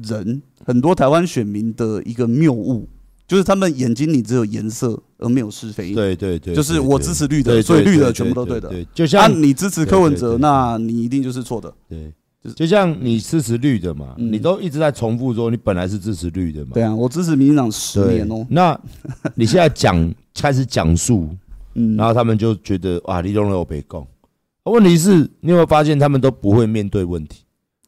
[0.01, 2.87] 人、很多台湾选民的一个谬误。
[3.27, 5.93] 就是他们眼睛里只有颜色而没有是非。
[5.93, 8.69] 对对对，就是我支持绿的，所以绿的全部都对的。
[8.69, 11.73] 对，就像你支持柯文哲，那你一定就是错的。
[11.89, 12.13] 对，
[12.55, 16.71] 就像你支持绿的嘛，你都一直在重复说你本来是支持绿的嘛。
[16.75, 18.45] 对啊，我支持民进党十年哦。
[18.47, 18.79] 那
[19.33, 21.27] 你现在讲开始讲述，
[21.97, 24.05] 然后他们就觉得啊，你懂了我别讲。
[24.65, 27.39] 问题是，你有没有发现他们都不会面对问题？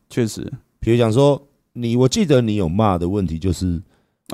[0.10, 1.39] 确实，比如讲说
[1.73, 3.80] 你，我记得你有骂的问题就是。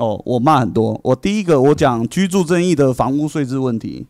[0.00, 1.00] 哦，我骂很多。
[1.04, 4.04] 我第一个我讲居住正义的房屋税制问题，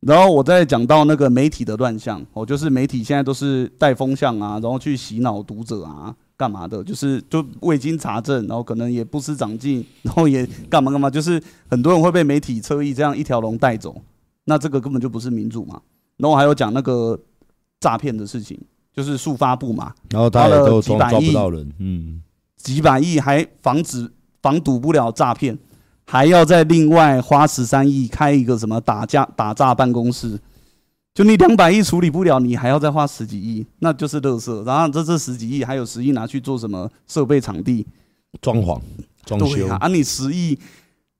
[0.00, 2.22] 然后我再讲到那个媒体的乱象。
[2.34, 6.84] 哦，就是媒体现在都是带风向啊，然后去洗脑读者啊，干嘛的？
[6.84, 11.08] 就是就未经查证，然后可能也不思长进，然后也干嘛干嘛。
[11.08, 13.96] 就是很多人会被媒体车翼这样一条龙带走，
[14.44, 15.80] 那这个根本就不是民主嘛。
[16.18, 17.18] 然后还有讲那个
[17.80, 18.60] 诈骗的事情，
[18.94, 21.34] 就是速发布嘛，然后他了几百亿，
[21.78, 22.22] 嗯，
[22.58, 24.12] 几百亿还防止。
[24.46, 25.58] 防堵不了诈骗，
[26.04, 30.38] 还要再另外花十三亿开一个什么打架打诈办公室？
[31.12, 34.62] 就你两百亿处理不了，你还要再花十几亿，那就是乐色。
[34.64, 37.84] 然后这这十几亿还有十亿拿去做什么设备场地
[38.40, 38.80] 装潢
[39.24, 39.88] 装修啊？
[39.88, 40.56] 你十亿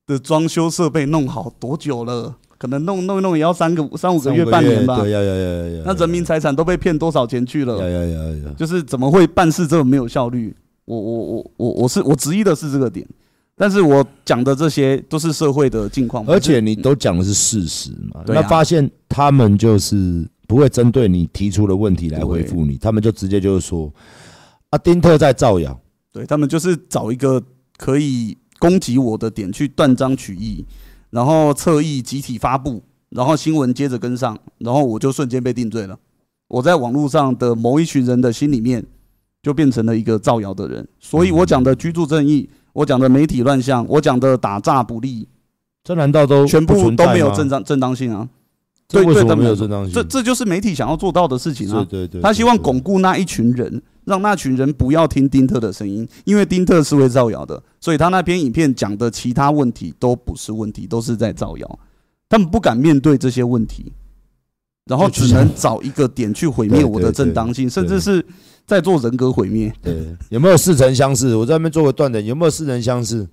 [0.07, 2.37] 的装修设备弄好多久了？
[2.57, 5.01] 可能弄弄一弄也要三个三五个月半年吧？
[5.01, 5.83] 对呀呀呀呀！
[5.85, 7.77] 那人民财产都被骗多少钱去了？
[7.79, 8.55] 呀呀呀呀！
[8.57, 10.55] 就是怎么会办事这么没有效率？
[10.87, 13.07] 我我我我我是我质疑的是这个点，
[13.57, 23.93] 但是我讲的这些都是社会的境况，而且你都讲的是事实嘛，那发现他们就是不会针对你提出的问题来回复你，他们就直接就是说，
[24.71, 25.77] 啊，丁特在造谣，
[26.13, 27.43] 对，他们就是找一个
[27.77, 30.65] 可以攻击我的点去断章取义，
[31.11, 35.99] 然后侧翼集体发布，然后新闻接着跟上，然后我就瞬间被定罪了，
[36.47, 38.87] 我在网络上的某一群人的心里面。
[39.47, 45.29] 就变成了一个造谣的人，所以我讲的居住正义，我讲的媒体乱象，我讲的打诈不利，
[45.85, 48.29] 这难道都全部都没有正当正当性啊？
[48.89, 49.95] 对对，没有正当性。
[49.95, 51.87] 这这就是媒体想要做到的事情啊！
[51.89, 61.79] 对对对，他希望巩固那一群人，让那群人不要听丁特的声音，因为丁特是会造谣的，所以他那篇影片讲的其他问题都不是问题，都是在造谣。
[62.29, 63.93] 他们不敢面对这些问题，
[64.87, 68.27] 然后只能找一个点去毁灭我的正当性，甚至是。
[68.67, 71.37] 在做人格毁灭，对，有没有似曾相识？
[71.37, 73.27] 我在那边做个断点，有没有似曾相识？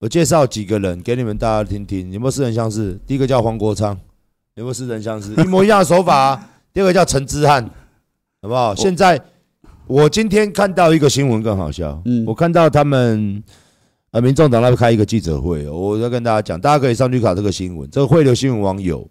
[0.00, 2.98] 我介绍几个人给你们大家听听，有没有似曾相识？
[3.06, 3.96] 第一个叫黄国昌，
[4.56, 5.32] 有没有似曾相识？
[5.40, 6.50] 一模一样的手法啊。
[6.74, 7.64] 第二个叫陈之汉，
[8.42, 8.74] 好不好？
[8.74, 9.20] 现在
[9.86, 13.40] 我今天看到一个新闻更好笑，嗯，我看到他们
[14.10, 19.08] 呃，民众党那边开一个记者会，我要跟大家讲，大家可以上去看这个新闻，这个汇流新闻网有，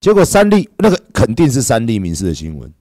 [0.00, 2.72] 结果三立那个肯定是三立民事的新闻。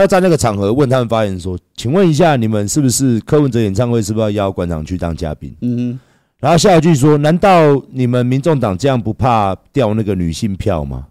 [0.00, 5.98] 他在那个场合问他们发言说：“请问一下，你们是不是柯文哲演唱会是不是要邀馆长去当嘉宾？”嗯，
[6.38, 11.06] 然后下一句说：“难道你们民众党这样不怕掉那个女性票吗？”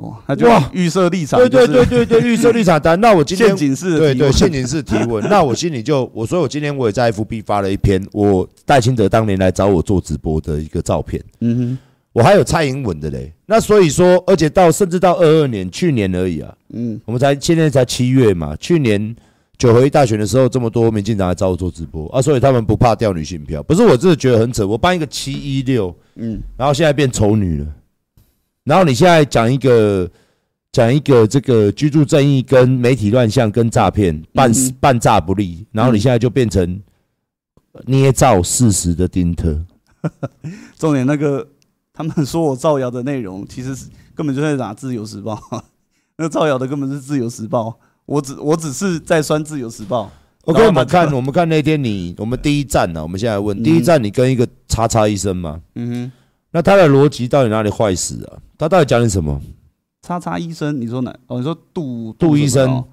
[0.00, 2.98] 哦，他就预设立场，对对对对对，预设立场单。
[2.98, 5.22] 那我今天陷阱式，对对陷阱式提问。
[5.28, 11.22] 那我心里就我说，我今天我也在 FB 发了一篇我戴清德当年来找我做直播的一个照片。
[11.40, 11.78] 嗯哼。
[12.12, 19.16] 我还有蔡英文的嘞，那所以说，而且到甚至到二二年，去年而已啊，嗯，我们才现在才七月嘛，去年
[19.56, 22.06] 九合一大选的时候，这么多民进党来找我做直播。
[22.10, 27.66] 啊，所以他们不怕掉女性票，不是我真的觉得很扯，我办一个七一六，嗯，然后现在变丑女了，
[28.64, 30.10] 然后你现在讲一个
[30.70, 36.78] 讲一个这个居住正义跟媒体乱象跟诈骗办办诈不利，然后你现在就变成
[37.86, 39.58] 捏造事实的丁特，
[40.76, 41.48] 重点那个。
[41.92, 45.34] 他们说我造谣的内容，其实是根本就在打《自由时报》，
[46.16, 47.68] 那造谣的根本是《自由时报》，
[48.06, 50.04] 我只我只是在酸《自由时报》。
[50.46, 55.60] OK，我们看我们看那天你我们第一站呢，我们现在问第一站，你跟一个叉叉医生嘛？
[55.74, 56.12] 嗯哼，
[56.50, 58.38] 那他的逻辑到底哪里坏死啊？
[58.58, 59.40] 他到底讲你什么？
[60.02, 61.14] 叉叉医生，你说哪？
[61.28, 62.84] 哦，你说杜杜医生。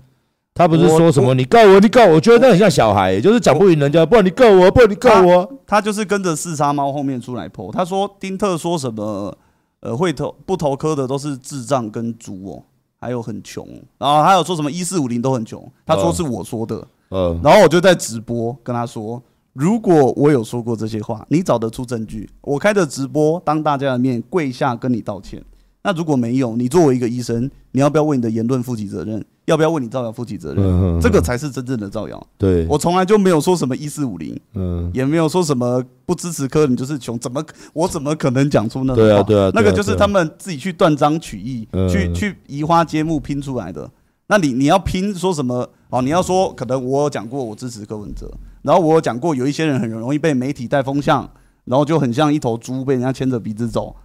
[0.59, 5.49] 他不是说什么你告我，你告我，我觉得那很像小孩，就是讲不赢人家，不然你告我，不然你告我。
[5.65, 7.71] 他就是跟着四杀猫后面出来破。
[7.71, 9.33] 他说丁特说什么，
[9.79, 12.63] 呃，会投不投科的都是智障跟猪哦，
[12.99, 13.65] 还有很穷，
[13.97, 15.65] 然后还有说什么一四五零都很穷。
[15.85, 25.41] 他说是我说的，嗯，然后我就在直播跟他说，如果我有说过这些话，你找得出证据，我开着直播当大家的面跪下跟你道歉。
[25.81, 29.23] 那如果没有，你作为一个医生，你要不要为你的言论负起责任？
[29.49, 31.01] 要不要为你造谣负起责任？
[31.01, 32.27] 这个才是真正的造谣。
[32.37, 39.09] 对，我从来就没有说什么一四五零，嗯，也没有说什么不支持科你就是穷，怎么我怎么可能讲出那种话？
[39.09, 43.89] 对啊，对啊，那个就是他们自己去断章取义，去去移花接木拼出来的。
[44.27, 45.67] 那你你要拼说什么？
[45.89, 48.31] 哦，你要说可能我有讲过我支持柯文哲，
[48.61, 51.27] 然后我有讲过有一些人很容易被媒体带风向，
[51.65, 53.95] 然后就很像一头猪被人家牵着鼻子走。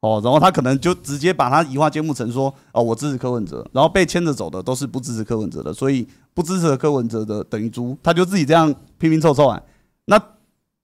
[0.00, 9.60] 哦，然后他可能就直接把他移花接木成说，哦，我支持柯文哲，然后被牵着走的都是不支持柯文哲的，所以不支持柯文哲的等于猪，他就自己这样拼拼凑凑啊。
[10.04, 10.16] 那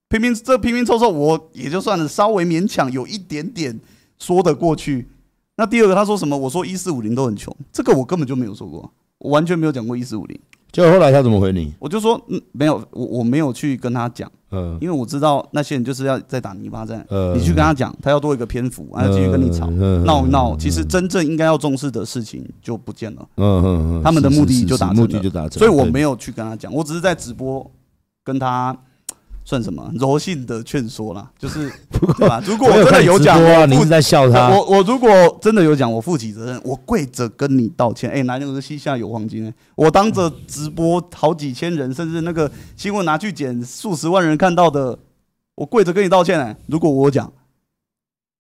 [0.09, 3.81] 拼拼这拼拼凑凑，我也就算了，稍微勉强有一点点
[4.19, 5.09] 说得过去。
[5.57, 6.37] 那第二个他说什么？
[6.37, 10.37] 我说一四五零都很穷，这个我根本就没有说过，我完全没有讲过一四五零。
[10.73, 11.73] 结果后来他怎么回你？
[11.79, 27.69] 我就说嗯，没有，我我没有去跟他讲，嗯，因为我知道那些人就是要在打泥巴战，嗯，你去跟他讲，他要多一个篇幅，还要继续跟你吵，闹一闹，其实真正应该要重视的事情就不见了，嗯嗯嗯，他们的目的就达成了，目的就达成，所以我没有去跟他讲，我只是在直播
[28.23, 28.77] 跟他。
[29.45, 31.71] 算什么柔性的劝说啦， 就是
[32.17, 32.43] 对吧？
[32.47, 33.39] 如果我真的有讲，
[33.71, 34.49] 你是在笑他。
[34.49, 35.09] 我我如果
[35.41, 38.11] 真的有讲，我负起责任，我跪着跟你道歉。
[38.11, 39.53] 哎，哪有个膝下有黄金？
[39.77, 44.99] 我当着直播好几千人，甚至那个新闻拿去剪数十万人看到的，
[45.57, 46.41] 我跪着跟你道歉。
[46.41, 47.31] 哎，如果我讲，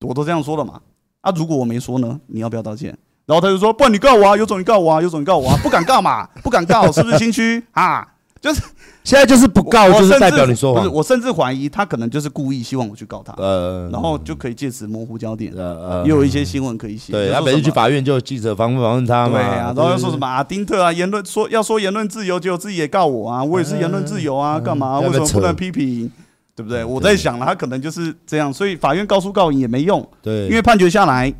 [0.01, 0.81] 我都这样说了嘛。
[1.21, 2.19] 啊，如果我没说呢？
[2.29, 2.97] 你要不要道歉？
[3.27, 8.07] 然后他就说，不然你告我啊，有种你告我啊，有种你告我啊，不敢告嘛，不敢告，是不是心虚啊？
[8.41, 8.63] 就是
[9.05, 10.83] 现在就是不告，就是代表你说谎。
[10.83, 17.13] 不是，我甚至怀疑他可能就是故意希望我去告他，呃，然后就可以借此模糊焦点，呃，也有一些新闻可以写。
[17.13, 24.99] 对，他每次去法院就有记者访问访问他嘛，对啊，然后又说什么啊，丁特啊，言论说要说言论自由，结果自己也告我啊，我也是言论自由啊，干嘛？
[25.01, 26.11] 为什么不能批评？
[26.57, 26.85] 对不对？
[26.85, 31.35] 我在想了，他可能就是这样，所以法院告诉告赢也没用，对，因为判决下来，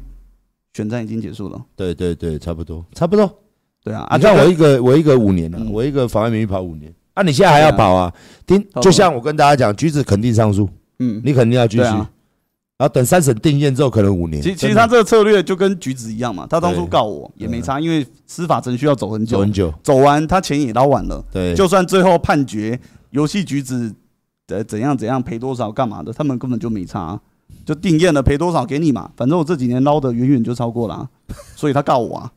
[0.73, 1.65] 选战已经结束了。
[1.77, 3.33] 对对对，差不多，差不多。
[3.85, 8.13] 对啊，啊，你看我一个我一个五年了，我一个妨碍名誉跑五年，啊，你现在还要跑啊？
[8.47, 12.07] 听，就像我跟大家讲，橘子肯定上诉，嗯，你肯定要继续，然
[12.81, 14.43] 后等三审定谳之后，可能五年。
[14.43, 22.79] 其其实他这个策略就跟橘子一样嘛，他当初告我也没差，因为司法程序要走很久，很久，走完他钱也捞完了，对，就算最后判决
[23.11, 23.95] 游戏橘子
[24.49, 27.21] 的怎样怎样赔多少干嘛的，他们根本就没差，
[27.65, 31.09] 就定谳了赔多少给你嘛，反正我这几年捞的远远就超过了，
[31.55, 32.33] 所以他告我啊。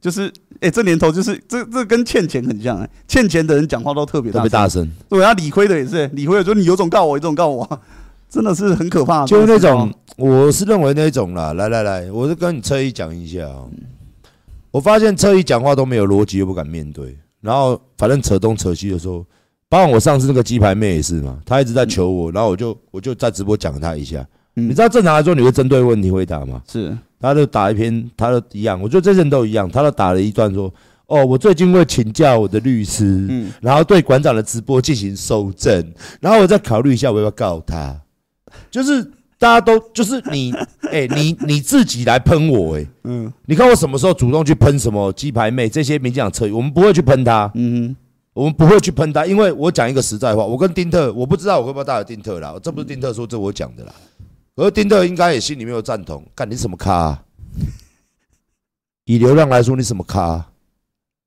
[0.00, 4.90] 就是，哎、欸，这年头就是这这跟欠钱很像哎、欸，欠钱的人讲话都特别特别大声。
[5.08, 7.78] 对啊，理亏的也是、欸，理亏的说你有种告我，有种告我、啊，
[8.30, 9.26] 真的是很可怕。
[9.26, 11.52] 就是那种，我是认为那种啦。
[11.52, 13.64] 来来来，我是跟你侧翼讲一下啊。
[14.70, 19.26] 我发现侧翼讲话都没有逻辑，又不敢面对，然后反正扯东扯西的时候，
[19.68, 24.26] 包括我上次那个鸡排妹也是嘛，她一直在求我，然后我就我就在直播讲她一下。
[24.54, 26.62] 你知道正常来说你会针对问题回答吗？
[26.66, 26.96] 是。
[27.20, 30.72] 他就打一篇，他都一样，我觉得这些人都一样，他都打了一段说
[31.06, 38.00] ：“哦，我最近会请教我的律师，嗯，然后对馆长的直播进行搜证，然后我再考虑一下我要不要告他。”
[38.70, 39.02] 就是
[39.38, 40.52] 大家都就是你，
[40.90, 47.94] 哎，你你自己来喷我，哎，嗯，你看我什么时候主动去喷什么鸡排妹这些民进党侧翼，我们不会去喷他，嗯，
[48.32, 53.92] 我们不会去喷他，因为我讲一个实在话，我跟丁特，我不知道我会不会打丁特啦，这不是丁特说，这我讲的啦。
[54.60, 57.24] 而丁特应该也心里面有赞同，干你什么咖、啊？
[59.06, 60.50] 以流量来说，你什么咖、啊？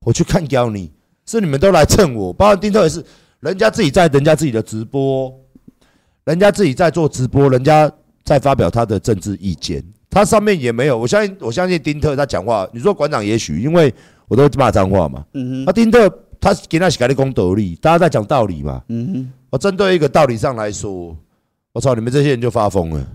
[0.06, 0.92] 我去看掉你，
[1.26, 3.04] 是你们都来蹭我，包括丁特也是，
[3.40, 5.34] 人家自己在人家自己的直播，
[6.26, 7.92] 人家自己在做直播，人家
[8.24, 10.96] 在发表他的政治意见，他上面也没有。
[10.96, 13.92] 我相信，我相信丁特他讲话，你说馆长也许，因为
[14.28, 15.26] 我都骂脏话嘛。
[15.34, 15.66] 嗯哼。
[15.66, 16.08] 那丁特
[16.40, 18.84] 他给那是给的公道理，大家在讲道理嘛。
[18.90, 19.34] 嗯哼。
[19.50, 21.18] 我针对一个道理上来说，
[21.72, 23.08] 我操，你们这些人就发疯了。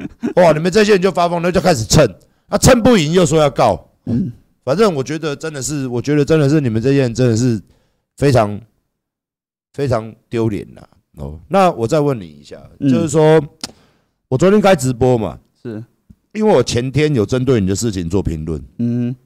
[0.36, 0.52] 哇！
[0.52, 2.06] 你们这些人就发疯，那就开始蹭，
[2.48, 4.32] 啊，蹭不赢又说要告，嗯，
[4.64, 7.60] 反正我觉得真的是，我觉得真的是你们这些人真的是
[8.16, 8.60] 非常
[9.72, 10.82] 非常丢脸呐。
[11.16, 13.42] 哦，那我再问你一下，就是说
[14.28, 15.82] 我昨天开直播嘛，是。
[16.34, 19.16] 因为我前天有针对你的事情做评论，嗯，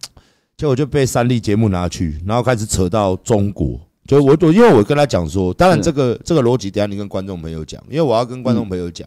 [0.56, 9.06] 结果就被三立节目拿去，然后开始扯到中国，就我我因为我跟他讲说，当然这个这个逻辑，等下你跟观众朋友讲，因为我要跟观众朋友讲。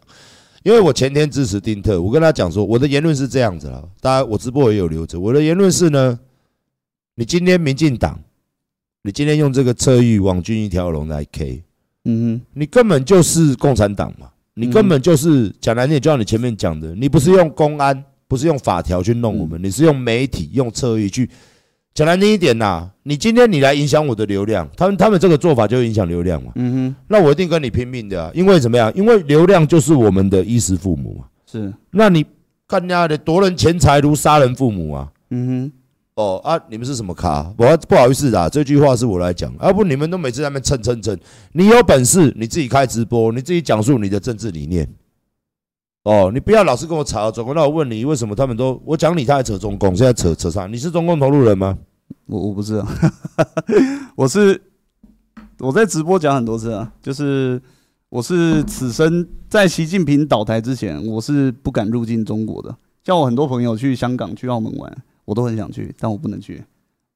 [0.66, 5.20] 因为我前天支持丁特，我跟他讲说，我的言论是这样子了，大家我直播也有留着。
[5.20, 6.18] 我的言论是呢，
[7.14, 8.18] 你今天民进党，
[9.04, 11.62] 你今天用这个侧翼网军一条龙来 K，
[12.04, 21.30] 嗯哼，你根本就是共产党嘛，你根本就是讲难听，就像你前面讲的，你不是用公安，不是用法条去弄我们，你是用媒体用侧翼去。
[21.96, 26.52] 讲难听一点呐，你今天你来影响我的流量，他们他们这个做法就影响流量嘛。
[26.56, 28.92] 嗯哼，那我一定跟你拼命的啊，因为怎么样？
[28.94, 31.24] 因为流量就是我们的衣食父母嘛。
[31.50, 32.22] 是，那你
[32.68, 35.08] 干家的夺人钱财如杀人父母啊。
[35.30, 37.50] 嗯哼，哦啊，你们是什么咖？
[37.56, 41.18] 我不好意思啊，这句话是我来讲，要不你们都每次在那边蹭蹭蹭。
[41.52, 44.86] 你有本事你自己开直播，你自己讲述你的政治理念。
[46.06, 51.76] 哦，你不要老是跟我吵，总归那我问你，为什么他们都我讲你，他还扯中共，现在扯扯上，你是中共投入人吗？
[52.26, 52.88] 我我不是啊，
[54.14, 54.60] 我是
[55.58, 57.60] 我在直播讲很多次啊，就是
[58.08, 62.76] 我是此生在习近平倒台之前，我是不敢入境中国的。
[63.02, 64.96] 像我很多朋友去香港、去澳门玩。
[65.24, 66.62] 我都很想去，但我不能去，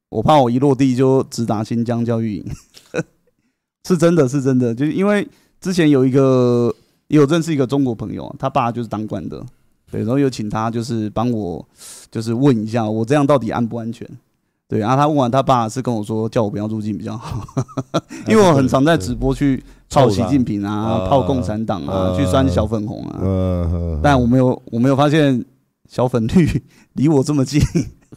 [0.09, 2.45] 我怕我一落地就直达新疆教育营，
[3.87, 5.25] 是真的是真的，就是因为
[5.61, 6.75] 之前有一个
[7.11, 9.45] 也有认识一个中国朋友，他爸就是当官的，
[9.91, 11.63] 对，然后有请他就是帮我
[12.09, 14.07] 就是问一下我这样到底安不安全，
[14.69, 17.45] 对，然后他问完他爸是跟我说叫我不要入境比较好，
[18.29, 25.43] 因为我很常在直播去泡习近平啊，泡共产党啊，去酸小粉红啊，但我没有我没有发现
[25.89, 26.63] 小粉绿
[26.95, 27.61] 离我这么近。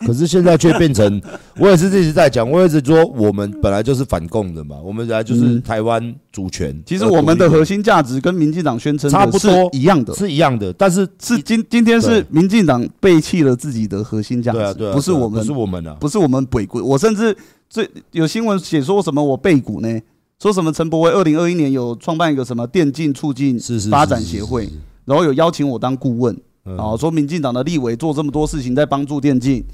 [0.00, 1.22] 可是现在却变成，
[1.58, 6.76] 我也是一直在讲，我一直说我们本来就是反共的嘛，我们本来就是台湾主权。
[6.84, 10.72] 其实我们的核心价值跟民进党宣称差不多一样的，是一样的。
[10.72, 16.82] 但是是今今天是民进党背弃了自己的核心价值，对啊，不是我们，不是我们啊，不是我们鬼鬼。
[16.82, 17.36] 我甚至
[17.70, 20.00] 最有新闻写说什么我背股呢？
[20.42, 23.56] 说什么陈柏威二零二一年有创办一个什么电竞促进
[23.88, 24.68] 发展协会，
[25.04, 29.64] 然后有邀请我当顾问，然后说民进党的立委做这么多事情在帮助电竞。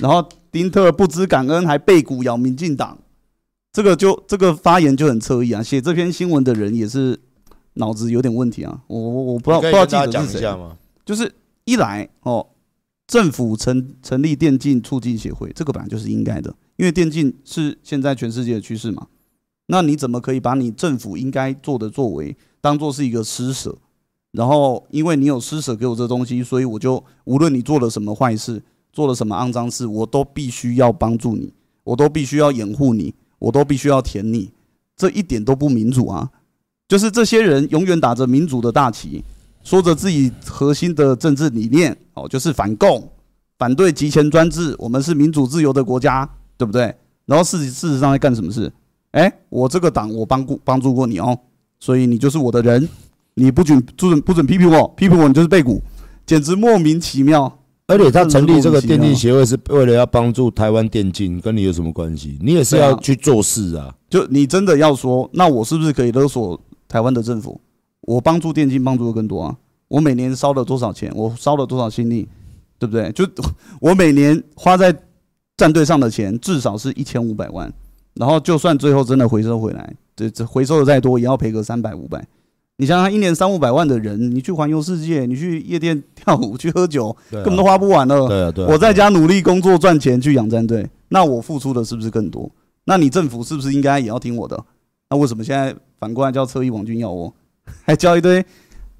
[0.00, 2.98] 然后丁特不知感恩，还背骨咬民进党，
[3.70, 5.62] 这个就这个发言就很侧意啊！
[5.62, 7.20] 写这篇新闻的人也是
[7.74, 8.80] 脑子有点问题啊！
[8.86, 10.78] 我我我不知道不知道记者是谁吗？
[11.04, 11.30] 就是
[11.66, 12.46] 一来哦，
[13.06, 19.06] 政府成成立电竞促进协会，这个本来就是应该的，因为电竞是现在全世界的趋势嘛。
[19.66, 23.76] 那你怎么可以把你政府应该做的作为当做是一个施舍？
[24.32, 28.62] 然后因为你有施舍给我这东西，所以我就无论你做了什么坏事。
[28.92, 31.52] 做了什么肮脏事，我都必须要帮助你，
[31.84, 34.50] 我都必须要掩护你，我都必须要舔你，
[34.96, 36.30] 这一点都不民主啊！
[36.88, 39.24] 就是这些人永远打着民主的大旗，
[39.62, 43.08] 说着自己核心的政治理念，哦，就是反共、
[43.58, 46.28] 反对极权专制，我们是民主自由的国家，
[46.58, 46.92] 对不对？
[47.26, 48.72] 然后事实事实上在干什么事？
[49.12, 51.38] 哎，我这个党我帮过帮助过你哦，
[51.78, 52.88] 所以你就是我的人，
[53.34, 55.80] 你不准不准不准批评我，批评我你就是背骨，
[56.26, 57.59] 简直莫名其妙。
[57.90, 62.38] 而且他成立这个电竞协会是为了要帮助台湾电竞，跟你有什么关系？
[62.40, 63.92] 你也是要去做事啊！
[64.08, 67.60] 就你真的要说，那我是不是可以勒索台湾的政府？
[68.02, 69.56] 我帮助电竞帮助的更多啊！
[69.88, 71.12] 我每年烧了多少钱？
[71.16, 72.28] 我烧了多少心力？
[72.78, 73.10] 对不对？
[73.12, 73.28] 就
[73.80, 74.96] 我每年花在
[75.56, 77.70] 战队上的钱至少是一千五百万，
[78.14, 82.24] 然后就算最后真的回收回来，这这回收的再多，也要赔个三百五百。
[82.80, 88.26] 你想想，一年三五百万的人，你去环游世界，你去夜店跳舞，去喝酒，根本都花不完了。
[88.26, 88.68] 对啊，对啊。
[88.72, 92.50] 我在家努力工作赚钱去养战队，那我付出的是不是更多？
[92.84, 94.64] 那你政府是不是应该也要听我的？
[95.10, 97.34] 那为什么现在反过来叫侧翼网军咬我，
[97.84, 98.42] 还叫一堆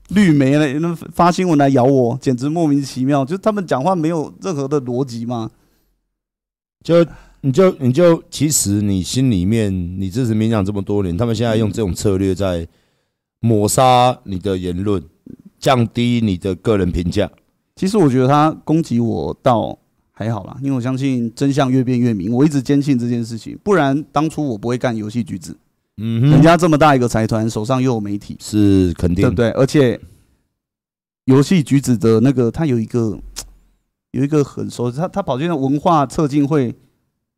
[0.09, 3.25] 绿媒来那发新闻来咬我，简直莫名其妙。
[3.25, 5.51] 就他们讲话没有任何的逻辑吗？
[6.85, 7.03] 就
[7.41, 12.69] 你就你就其实你心里面你支持民进党这么多年，他们现在用这种策略在。
[13.41, 15.03] 抹杀你的言论，
[15.59, 17.31] 降低你的个人评价。
[17.75, 19.79] 其实我觉得他攻击我倒
[20.13, 22.31] 还好啦，因为我相信真相越辩越明。
[22.31, 25.57] 我一直坚信这件事情，不然当初我不会干游戏橘子。
[25.97, 29.51] 嗯，人家这么大一个财团，手上又有媒体，是肯定，对不对？
[29.53, 29.99] 而且
[31.25, 33.19] 游戏橘子的那个，他有一个
[34.11, 36.75] 有一个很熟，他他跑进了文化策进会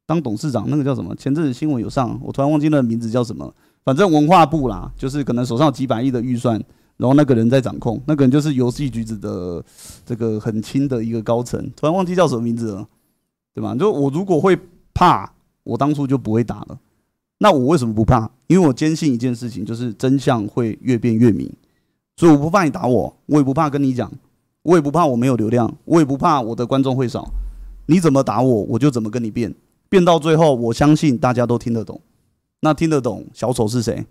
[0.06, 1.14] 当董事长，那个叫什么？
[1.14, 3.54] 前阵子新闻有上，我突然忘记了名字叫什么。
[3.84, 6.54] 反正文化部啦，就是可能手上有几百亿的预算，
[6.96, 9.64] 然后那个人在掌控，那个人就是游戏局子的
[10.06, 12.86] 这个很亲的一个高层，突然忘记叫什么名字了，
[13.54, 13.74] 对吧？
[13.74, 14.58] 就我如果会
[14.94, 15.32] 怕，
[15.64, 16.78] 我当初就不会打了。
[17.38, 18.30] 那我为什么不怕？
[18.46, 21.50] 因为我坚信一件事情，就是真相会越变越明，
[22.16, 24.12] 所以我不怕你打我，我也不怕跟你讲，
[24.62, 27.28] 我也不怕我没有流量，我也不怕我的观众会少。
[27.86, 29.52] 你怎么打我，我就怎么跟你辩，
[29.88, 32.00] 辩到最后，我相信大家都听得懂。
[32.64, 34.06] 那听得懂小丑是谁？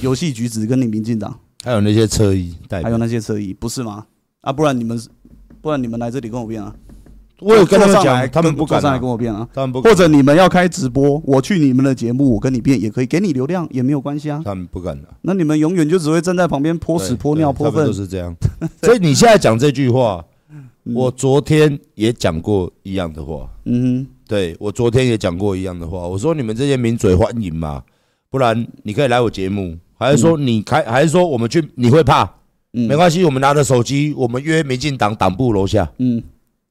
[0.00, 4.06] 游戏橘子跟你民进党，还有那些车衣，还有那些车衣，不是吗？
[4.40, 4.98] 啊，不然你们，
[5.60, 6.74] 不然你们来这里跟我辩啊！
[7.40, 9.46] 我有跟他们讲，他们不敢上来跟我辩啊！
[9.52, 14.40] 他们不，或者你们要开直播，我去你们的节目，我跟你辩也可以，给你流量也没有关系啊。
[14.42, 15.08] 他们不敢的。
[15.20, 18.34] 那你们永远就只会站在旁边泼屎泼尿泼粪，都是这样。
[18.82, 20.24] 所以你现在讲这句话，
[20.84, 23.46] 我昨天也讲过一样的话。
[23.66, 24.06] 嗯。
[24.32, 27.82] 对，我昨天也讲过一样的话，我说你们这些名嘴欢迎嘛，
[28.30, 32.24] 不然你可以来我节目，还是说你开，还是说我们去，你会怕？
[32.72, 36.22] 嗯，没关系，我们拿着手机，我们约民进党党部楼下，嗯，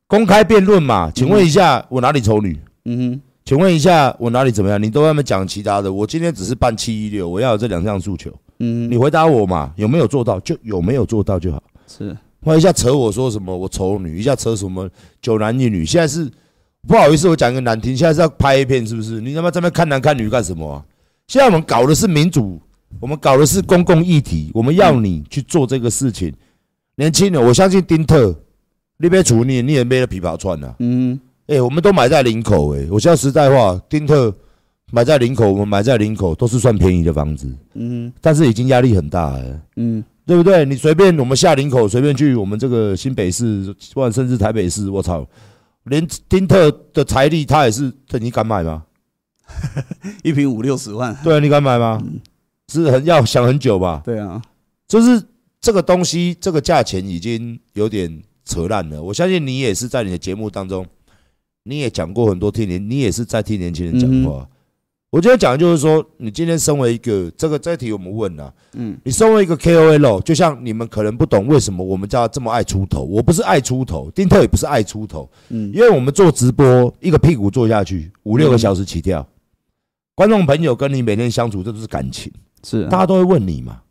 [0.07, 1.12] 公开辩论嘛。
[1.14, 2.57] 请问一下，我哪里丑女？
[2.86, 4.82] 嗯哼，请问一下，我哪里怎么样？
[4.82, 8.34] 你都在那边讲其他的，我今天只是办七一六，我要有这两项诉求。
[8.57, 10.39] 嗯，你回答我嘛，有没有做到？
[10.39, 11.62] 就有没有做到就好。
[11.86, 13.55] 是，换一下扯我说什么？
[13.55, 14.89] 我丑女，一下扯什么
[15.22, 15.86] 九男一女？
[15.86, 16.28] 现在是
[16.88, 19.21] 不好意思，我讲一个难听，现在是要拍一片是不是？
[19.21, 20.84] 你他妈在那边看男看女干什么啊？
[21.27, 22.59] 现在我们搞的是民主，
[22.99, 26.34] 我们搞的是公共议题，我们要你去做这个事情。
[26.95, 28.36] 年轻人，我相信丁特，
[28.97, 30.73] 你别处你，你也没了琵琶穿呐。
[30.79, 34.34] 嗯，哎，我们都买在林口，哎，我现在实在话，丁特。
[34.93, 40.65] 买在林口，我们买在林口都是算便宜的房子，嗯，但是已经压力很大了，嗯，对不对？
[40.65, 45.25] 你随便我们下林口，随便去我们这个新北市，或者甚至台北市，我操，
[45.84, 48.86] 连丁特的财力他也是，你敢买吗？
[50.23, 52.01] 一瓶五六十万，对啊，你敢买吗？
[52.71, 54.01] 是很要想很久吧？
[54.05, 54.41] 对啊，
[54.88, 55.21] 就是
[55.59, 59.01] 这个东西，这个价钱已经有点扯烂了。
[59.01, 60.86] 我相信你也是在你的节目当中，
[61.63, 64.47] 你也讲过很多听年，你也是在听年轻人讲话。
[65.12, 79.28] 我今天讲的就是说，你今天身为一个这个这题我们问了，嗯，你身为一个 KOL，就像你们可能不懂为什么我们家这么爱出头，我不是爱出头，丁特也不是爱出头，嗯，因为我们做直播，一个屁股坐下去五六个小时起跳，
[80.16, 82.32] 观众朋友跟你每天相处，这都是感情，
[82.64, 83.82] 是大家都会问你嘛，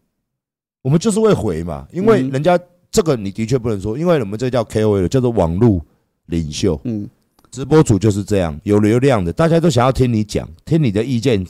[0.81, 2.59] 我们就是会回嘛，因为人家
[2.91, 5.85] 这个你的确不能说，因为我们这叫 KOL，叫做网络
[6.25, 7.07] 领袖，嗯。
[7.51, 11.45] 直播主就是这样，有流量的，大家都想要听你讲，听你的意见，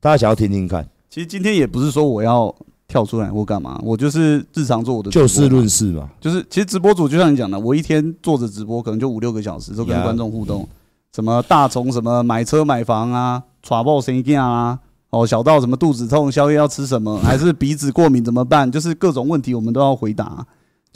[0.00, 0.86] 大家想要听听看。
[1.08, 2.54] 其实今天也不是说我要
[2.86, 6.10] 跳出来或干嘛，我就是日常做我的，就事论事嘛。
[6.20, 10.68] 就是其实直播主就像你讲的，我一天做着直播，可能就五六个小时，都跟观众互动，嗯、
[11.14, 14.78] 什么大从什么买车买房啊，传爆生意啊，
[15.08, 20.46] 哦，小到什么肚子痛，宵夜要吃什么，还是鼻子过敏怎么办，就是各种问题我们都要回答。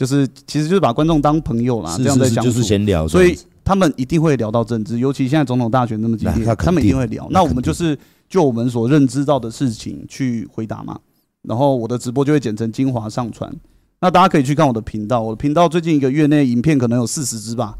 [0.01, 3.39] 就是其实就是把观众当朋友啦，这样在讲，就是闲聊，所以。
[3.63, 7.29] 他们一定会聊到政治，尤其现在总统大选那么激烈，他们一定会聊。
[7.31, 7.97] 那我们就是
[8.29, 10.99] 就我们所认知到的事情去回答嘛。
[11.43, 13.55] 然后我的直播就会剪成精华上传，
[14.01, 15.21] 那大家可以去看我的频道。
[15.21, 17.77] 我的频道最近一个月内影片可能有四十支吧，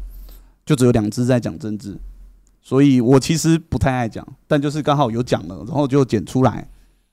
[0.65, 1.97] 就只有两支在讲政治，
[2.61, 6.69] 所以我其实不太爱讲，但就是刚好有讲了，然后就剪出来，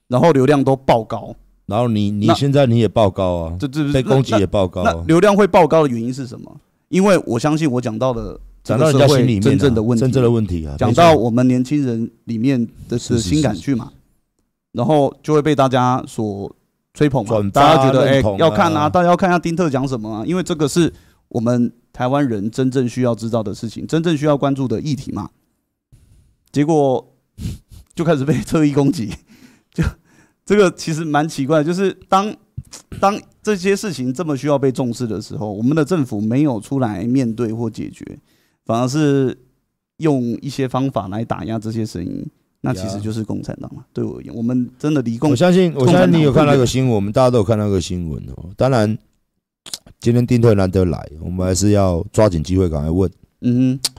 [0.07, 1.35] 然后流量都爆高。
[1.69, 4.83] 然后你你现在你也爆高啊，这这被攻击也爆高。
[4.83, 6.59] 那流量会爆高的原因是什么？
[6.89, 8.39] 因为我相信我讲到的。
[8.61, 10.75] 讲到人家心里面真正的问题，真正的问题啊！
[10.77, 13.89] 讲到我们年轻人里面的的心感去嘛，
[14.73, 16.53] 然后就会被大家所
[16.93, 17.49] 吹捧嘛。
[17.51, 20.93] 大家觉得哎，要看啊，大家要看一下丁特讲什么啊，因为这个是
[21.29, 25.29] 我们台湾人真正需要知道的事情，真正需要关注的议题嘛。
[26.51, 27.13] 结果
[27.95, 29.15] 就开始被侧翼攻击，就
[30.49, 32.35] 这个其实蛮奇怪，就是当
[32.99, 38.03] 当这些事情这么需要被重视的时候，我们的政府没有出来面对或解决。
[38.65, 39.37] 反而是
[39.97, 42.25] 用一些方法来打压这些声音，
[42.61, 43.85] 那其实就是共产党嘛。
[43.93, 48.49] 对我而言，我们真的离共，我相信，我相信你有看那个新闻，我们大家都有看那个新闻哦。
[48.57, 48.97] 当然，
[49.99, 53.07] 今天丁特难得来，我们还是要抓紧机会赶快问。
[53.41, 53.89] 嗯哼，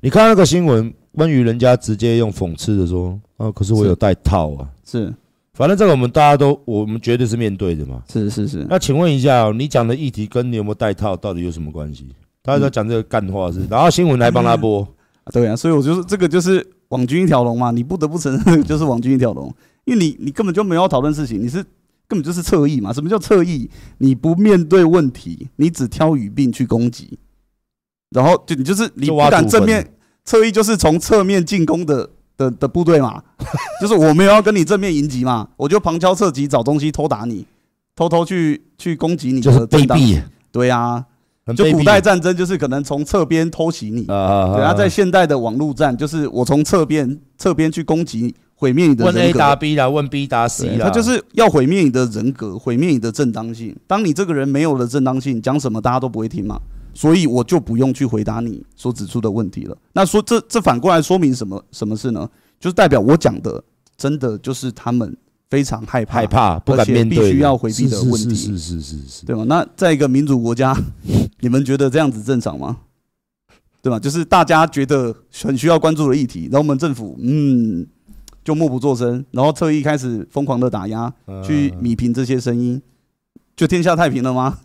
[0.00, 4.70] 你看那个新闻，关于人家直接用讽刺的说啊，可是我有戴套啊。
[4.86, 5.12] 是，
[5.58, 8.00] 反正这个我们大家都，我们绝对是面对的嘛。
[8.08, 8.64] 是是是。
[8.70, 12.06] 那请问一下，你讲的议题跟你有没有带套到底有什么关系？
[12.44, 14.86] 他在讲这个干话是，然后新闻来帮他播，
[15.32, 19.52] 对啊，所以我就是这个就是网军一条龙嘛，你不得不承认就是网军一条龙，
[19.84, 21.56] 因为你你根本就没有讨论事情，你是
[22.06, 22.92] 根本就是侧翼嘛。
[22.92, 23.68] 什么叫侧翼？
[23.98, 27.18] 你不面对问题，你只挑语病去攻击，
[28.10, 29.84] 然后就你就是你不敢正面
[30.24, 32.08] 侧翼，就是从侧面进攻的
[32.38, 33.22] 的的部队嘛，
[33.82, 37.44] 就是我没有要跟你正面迎击嘛，我就旁敲侧击找东西偷打你，
[37.94, 41.04] 偷偷去去攻击你的卑鄙，对呀。
[41.56, 49.18] 就古代战争就是可能从侧边偷袭你，对啊，在现代的网络战就是我从侧边侧边去攻击毁灭你的人格。
[49.18, 53.74] 问 A 答 B 啦，问 B 答 C 啦，他就是要毁灭你的人格，毁灭你的正当性。
[53.86, 56.60] 当你这个人没有了正当性，讲什么大家都不会听嘛，
[56.98, 59.78] 所以我就不用去回答你所指出的问题了。
[59.92, 62.28] 那说这这反过来说明什么什么事呢？
[62.58, 63.62] 就是代表我讲的
[63.96, 65.16] 真的就是他们。
[65.50, 69.44] 非常害怕，害怕，不敢面对，必须要回避的问题，是是是是是，对吗？
[69.48, 70.76] 那在一个民主国家，
[71.40, 72.76] 你们觉得这样子正常吗？
[73.80, 73.98] 对吧？
[73.98, 77.86] 就是大家觉得很需要关注的议题，然后我们政府嗯
[78.44, 81.10] 就默不作声，然后特意开始疯狂的打压，
[81.42, 82.82] 去弭平这些声音，
[83.56, 84.58] 就天下太平了吗？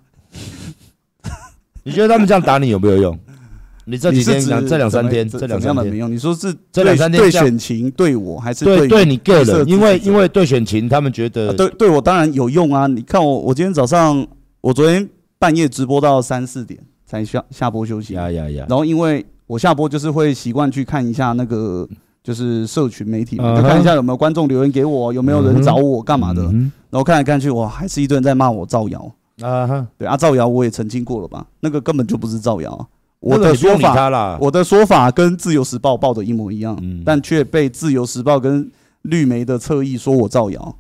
[1.86, 3.20] 你觉得他们这样打你有没有用？
[3.86, 6.10] 你这几天讲这两三天，这两三天没用。
[6.10, 9.68] 你说是这两三天对选情对我还是对对你个人？
[9.68, 12.88] 因为因为对选情，他们觉得对对我当然有用啊！
[12.88, 14.26] 你看我我今天早上
[14.62, 18.14] 我昨天半夜直播到三四点才下下播休息。
[18.14, 18.66] 呀呀呀！
[18.70, 21.86] 然后因为我下播就是会习惯去看一下那个
[22.24, 26.42] 就是社群媒体，看一下有没有观众留言给我，有没有人找我干嘛的。
[26.44, 29.12] 嗯、然后看来看去，哇，还是一堆人在骂我造谣
[29.44, 29.88] 啊！
[29.98, 31.46] 对啊，造谣我也澄清过了吧？
[31.60, 32.90] 那个根本就不是造谣。
[33.20, 38.70] 我的说法，我的说法跟自由时报报的一模一样，嗯、但却被自由时报跟
[39.04, 40.76] 绿媒的侧翼说我造谣。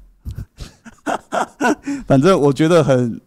[2.06, 3.20] 反正我觉得很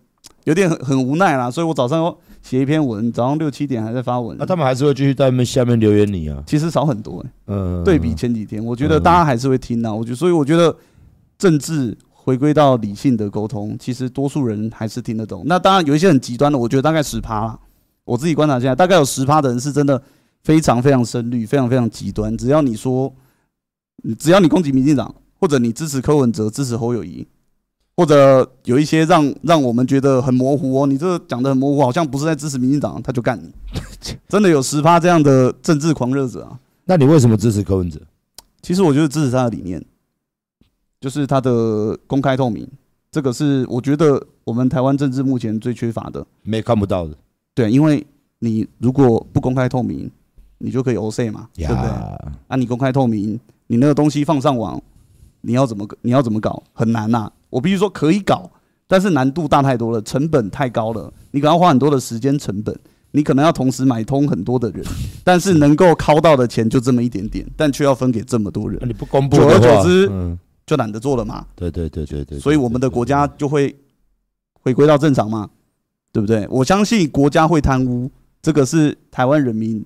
[0.44, 4.36] 有点很很无奈啦，所以我早上写一篇文，早上六七点还在发文。
[4.38, 6.42] 那、啊、他们还是会继续在下面留言你啊？
[6.46, 9.92] 其实少很多、欸，嗯，对比前几天，我觉得大家还是会听啊。
[9.92, 10.74] 我觉得，所以我觉得
[11.38, 11.96] 政治
[12.26, 15.44] 回归到理性的沟通，其实多数人还是听得懂。
[15.46, 17.56] 那当然有一些很极端的，我觉得大概十趴啦。
[18.04, 20.02] 我自己观察下来，大概有十趴的人是真的
[20.42, 22.36] 非常非常深绿，非常非常极端。
[22.36, 23.14] 只要你说，
[24.18, 27.24] 只要你攻击民进党，或者你支持柯文哲、支持侯友谊，
[27.96, 33.52] 或者有一些让让我们觉得很模糊哦，你这个讲的很模糊，好像不是在支持民进党，他就干你。
[34.28, 36.58] 真的有十趴这样的政治狂热者啊？
[36.86, 38.00] 那你为什么支持柯文哲？
[38.62, 39.80] 其实我就是支持他的理念，
[41.00, 42.66] 就是它的公开透明，
[43.10, 47.14] 这个是我觉得我们台湾政治目前最缺乏的，没看不到的。
[47.54, 48.06] 对，因为
[48.38, 50.10] 你如果不公开透明，
[50.58, 51.90] 你就可以 OC 嘛，对不对？
[52.48, 54.80] 啊，你公开透明，你那个东西放上网，
[55.40, 56.62] 你要怎么你要怎么搞？
[56.72, 57.30] 很难呐。
[57.48, 58.50] 我必须说可以搞，
[58.86, 61.12] 但是难度大太多了，成本太高了。
[61.30, 62.76] 你可能要花很多的时间成本，
[63.12, 64.84] 你可能要同时买通很多的人，
[65.24, 68.78] 但是能够掏到的钱就这么一点点，但却要分给这么多人。
[68.86, 70.36] 你不公布，久而久之，
[70.66, 71.46] 就懒得做了嘛。
[71.54, 72.38] 对对对对对。
[72.38, 73.74] 所以我们的国家就会
[74.52, 75.48] 回归到正常嘛。
[76.12, 76.46] 对不对？
[76.48, 78.10] 我相信国家会贪污，
[78.40, 79.84] 这个是台湾人民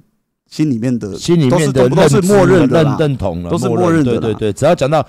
[0.49, 4.13] 心里面的，心里面的都是默认的认认同了，都是默认的。
[4.13, 5.05] 对对对，只要讲到，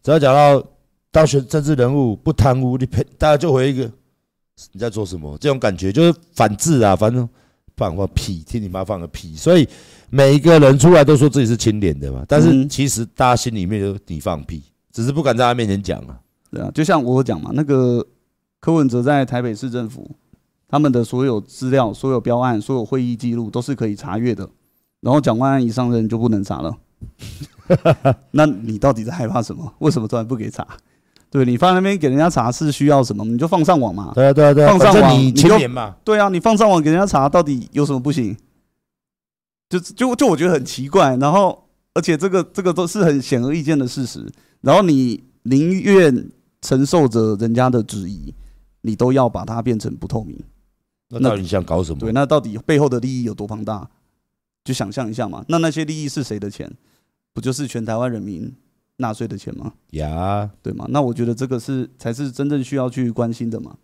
[0.00, 0.64] 只要讲到
[1.10, 3.90] 当选政治人物不贪污，你呸，大家就回一个
[4.70, 5.36] 你在做什么？
[5.38, 7.28] 这种感觉就是反制啊，反正
[7.76, 9.34] 放个屁，听你妈放个屁。
[9.34, 9.68] 所以
[10.08, 14.62] 每一个人出来都说自己是清廉的嘛，但是其实大家心里面就你放屁，
[14.92, 16.18] 只是不敢在他面前讲啊。
[16.50, 18.06] 对啊，就像我讲嘛，那个
[18.60, 20.10] 柯文哲在台北市政府。
[20.72, 24.48] 他们的所有资料、所有标案、所有会议记录都是可以查阅的，
[25.00, 26.72] 然后蒋万安一上任就不能查了。
[28.30, 29.74] 那你到底在害怕什么？
[29.80, 30.64] 为什么突然不给查？
[31.28, 33.24] 对，你放在那边给人家查是需要什么？
[33.24, 34.12] 你就放上网嘛。
[34.14, 35.96] 对啊，对啊，对啊，放上网你就嘛。
[36.04, 38.36] 对啊，你放上网给人家查，到底有什么不行？
[39.68, 41.16] 就就就我觉得很奇怪。
[41.16, 41.64] 然后，
[41.94, 44.26] 而且这个这个都是很显而易见的事实。
[44.60, 46.30] 然后你宁愿
[46.60, 48.34] 承受着人家的质疑，
[48.82, 50.38] 你都要把它变成不透明。
[51.08, 51.98] 那到底你想搞什么？
[51.98, 53.88] 对，那到底背后的利益有多庞大？
[54.62, 55.44] 就想象一下嘛。
[55.48, 56.70] 那那些利益是谁的钱？
[57.32, 58.54] 不就是全台湾人民
[58.96, 59.72] 纳税的钱吗？
[59.92, 60.86] 呀，对吗？
[60.90, 63.76] 那我觉得这个是才是真正需要去关心的嘛。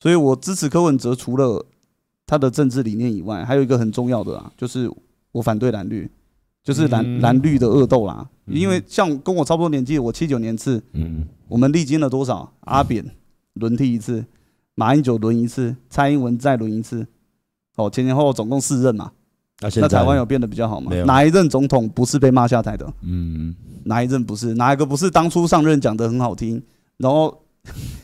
[0.00, 1.66] 所以我支持柯文哲，除了
[2.26, 4.90] 他的政治理念以外，还有一个很重要的啊，就是
[5.32, 6.10] 我反对蓝绿，
[6.66, 8.28] 就是蓝蓝绿的恶斗啦。
[8.44, 12.52] 因为像跟我差不多年纪，我七九年次，嗯，我们历经了多少？
[12.60, 13.02] 阿扁
[13.54, 14.24] 轮替一次。
[14.78, 17.06] 马英九轮一次，蔡英文再轮一次，
[17.76, 19.10] 哦，前前后后总共四任嘛。
[19.76, 20.92] 那台湾有变得比较好吗？
[21.06, 22.86] 哪一任总统不是被骂下台的？
[23.00, 24.52] 嗯，哪一任不是？
[24.52, 26.62] 哪一个不是当初上任讲得很好听，
[26.98, 27.42] 然后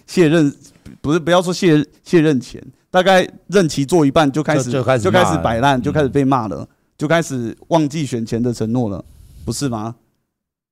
[0.07, 0.51] 卸任
[1.03, 2.59] 不是不要说卸卸任前，
[2.91, 6.67] 大概任期做一半就开始就开始就开始摆烂，就开始被骂了，
[7.03, 9.05] 就开始忘记选前的承诺了，
[9.45, 9.97] 不是吗？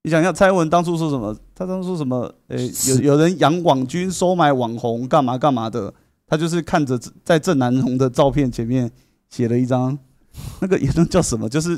[0.05, 1.37] 你想一下，蔡英文当初说什么？
[1.57, 2.33] 他当初说什么？
[2.47, 5.93] 诶，有有人养网军、收买网红，干嘛干嘛的？
[6.29, 8.89] 他就是看着在郑南榕的照片前面
[9.29, 9.99] 写了一张，
[10.61, 11.49] 那个言论叫什么？
[11.49, 11.75] 就是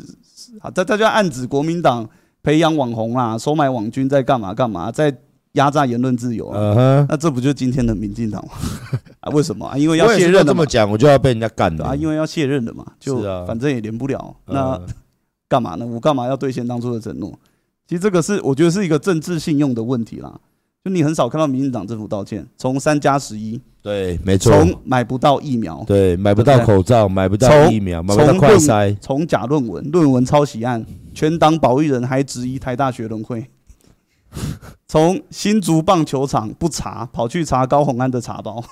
[0.61, 2.07] 啊，他他就暗指国民党
[2.43, 5.11] 培养网红啊，收买网军，在干嘛干嘛，在
[5.53, 7.07] 压榨言论自由啊。
[7.09, 8.53] 那这不就是今天的民进党吗？
[9.21, 9.77] 啊，为什么啊？
[9.77, 11.95] 因为要卸任这么讲，我就要被人家干了啊！
[11.95, 14.81] 因为要卸任的嘛，就反正也连不了，那
[15.49, 15.87] 干嘛呢？
[15.87, 17.39] 我干嘛要兑现当初的承诺？
[17.87, 20.41] 其实这个是我觉得是一个政治信用的问题啦，
[20.83, 30.85] 就你很少看到民进党政府道歉，从三加十一，对，没错，从买不到疫苗，对，买不到口罩，买不到疫苗，买不到快筛，从假论文、论文抄袭案，
[31.15, 33.47] 全党保育人还质疑台大学伦会，
[34.89, 38.63] 从新竹棒球场不查，跑去查高虹安的茶包，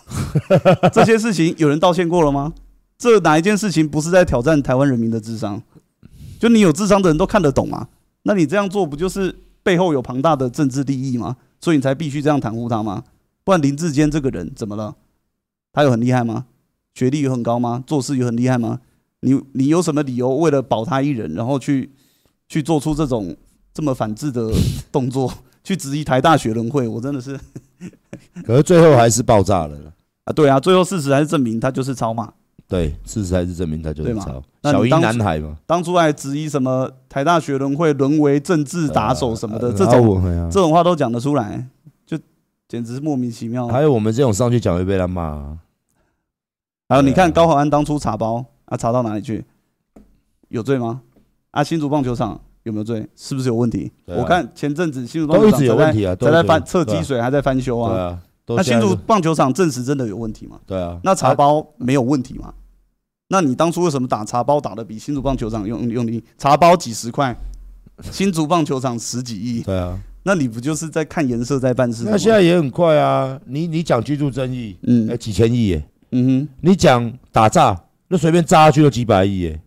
[0.93, 2.53] 这些事情有人道歉过了吗？
[2.99, 5.63] 这哪一件事情不是在挑战台湾人民的智商？
[6.39, 7.89] 就你有智商的人都看得懂吗？
[8.25, 11.37] 那你这样做不就是背后有庞大的政治利益吗？
[11.61, 13.05] 所以你才必须这样袒护他吗？
[13.45, 14.95] 不然林志坚这个人怎么了？
[15.73, 16.47] 他有很厉害吗？
[16.95, 17.83] 学历有很高吗？
[17.87, 18.81] 做事有很厉害吗？
[19.21, 21.91] 你你有什么理由为了保他一人，然后去
[22.49, 23.37] 去做出这种
[23.73, 24.51] 这么反智的
[24.91, 25.33] 动作，
[25.63, 26.87] 去质疑台大学伦会？
[26.89, 27.39] 我真的是，
[28.45, 29.77] 可是最后还是爆炸了
[30.25, 30.33] 啊！
[30.33, 32.33] 对啊，最后事实还是证明他就是抄嘛。
[32.69, 34.43] 对，事实还是证明他就是抄。
[34.63, 41.67] 小英男孩嘛，当初还质疑什么台大学伦会沦为政治打手什么的，这种这种话都讲得出来，
[42.07, 42.17] 就
[42.69, 43.67] 简直是莫名其妙。
[43.67, 45.59] 还有我们这种上去讲会被他骂。
[46.89, 49.45] 还有你看高虹安当初查包啊，查到哪里去？
[50.49, 51.03] 有罪吗？
[51.51, 53.07] 啊，新竹棒球场有没有罪？
[53.17, 53.91] 是不是有问题？
[54.07, 58.19] 我看前阵子新竹棒球场都一直有问题啊，在在翻测积水，还在翻修啊。
[58.47, 60.59] 那新竹棒球场证实真的有问题吗？
[60.67, 60.99] 对啊。
[61.05, 62.53] 那茶包没有问题吗？
[63.29, 66.23] 那你当初为什么打茶包打得比新竹棒球场用用力？
[66.37, 67.35] 茶包几十块，
[68.11, 69.63] 新竹棒球场十几亿。
[69.63, 69.97] 对啊。
[70.25, 72.05] 那你不就是在看颜色在办事？
[72.05, 73.41] 那现在也很快啊。
[73.47, 75.85] 你你讲居住争议，嗯，哎，几千亿耶。
[76.11, 76.49] 嗯哼。
[76.61, 79.61] 你讲打诈，那随便炸下去都几百亿耶。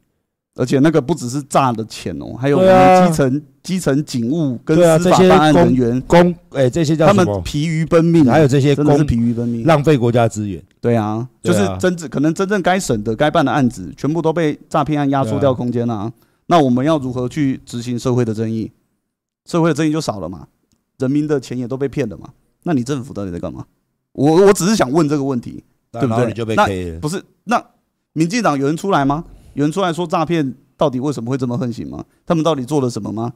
[0.56, 10.62] 而且那个不只是诈的钱哦，还有基层基层警务跟司法办案人员公哎，这些叫他们疲于奔命，还有这些公疲于奔命，浪费国家资源。
[10.80, 16.12] 对啊，就是真正可能真正该审的该办的案子，全部都被诈骗案压缩掉空间了。
[16.46, 18.72] 那我们要如何去执行社会的正义？
[19.46, 20.48] 社会的正义就少了嘛，
[21.00, 22.30] 人民的钱也都被骗了嘛。
[22.64, 23.66] 那你政府到底在干嘛？
[24.12, 26.56] 我我只是想问这个问题，对不对？
[26.56, 27.64] 那不是那
[28.14, 29.24] 民进党有人出来吗？
[29.54, 32.04] 有人出来说诈骗到底为什么会这么横行吗？
[32.26, 33.34] 他们到底做了什么吗？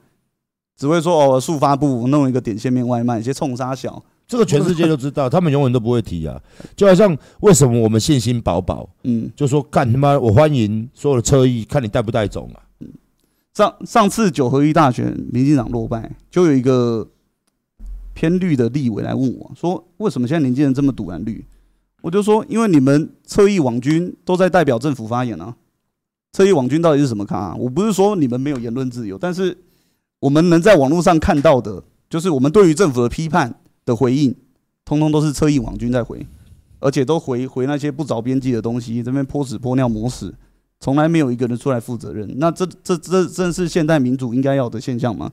[0.75, 6.39] 只会说哦，速发部弄一个点线面外卖，一些冲杀小，这个全世界都知道， 他们永远都不会提啊。
[6.75, 12.59] 就好像为什么我们信心饱饱，嗯，就说干他妈，我欢迎所有的侧翼，看你带不带走嘛。
[12.79, 12.87] 嗯，
[13.55, 17.07] 上上次九合一大选，民进党落败，就有一个
[18.13, 21.43] 偏绿的立委来问我说，为什么现在年轻人这么赌蓝绿？
[22.03, 25.55] 我就说，因为你们侧翼网军都在代表政府发言啊。
[26.33, 27.55] 侧翼网军到底是什么看啊？
[27.55, 29.57] 我不是说你们没有言论自由，但是
[30.19, 34.35] 我们能在网络上看到的，就是我们对于政府的批判的回应，
[34.85, 36.25] 通通都是侧翼网军在回，
[36.79, 40.33] 而且都回回那些不着边际的东西，这边泼屎泼尿抹屎，
[40.79, 42.31] 从来没有一个人出来负责任。
[42.37, 45.31] 那这这这正是现代民主应该要的现象吗？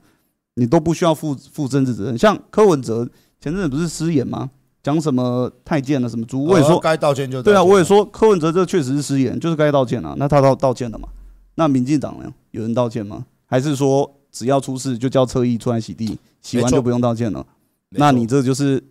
[0.57, 2.17] 你都不需要负负政治责任。
[2.17, 3.09] 像柯文哲
[3.41, 4.51] 前阵子不是失言吗？
[4.85, 6.45] 讲什么太监了，什么猪？
[6.45, 10.15] 我也说该道歉就对啊，我也说柯文哲这确实是失言，就是该道歉啊。
[10.19, 11.09] 那他道道歉了吗？
[11.55, 12.31] 那民进党呢？
[12.51, 13.25] 有人道歉吗？
[13.47, 17.47] 还是说只要出事就叫侧翼出来洗地，洗完就不用道歉了？
[17.89, 18.85] 那你这就是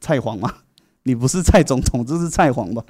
[0.00, 0.50] 蔡黄吗？
[1.04, 2.82] 你不是蔡总统，这是蔡黄吧？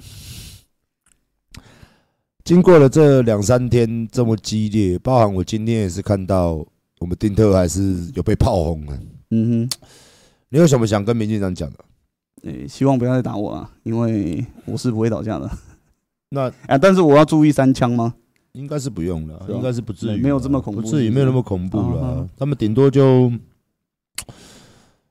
[2.45, 6.65] 经过了这两三天这么激烈，包含我今天也是看到
[7.01, 8.97] 我们丁特还是有被炮轰的。
[9.31, 9.89] 嗯哼，
[10.51, 11.79] 你有什么想跟民进党讲的？
[12.45, 15.51] 诶，希望不要再打我了，因为我是不会倒下的。
[16.31, 18.15] 那啊，但是我要注意三枪吗？
[18.53, 22.29] 应该是不用了，应该是不至于，没有这么恐怖，不至于没有那么恐怖了。
[22.37, 23.33] 他们顶多就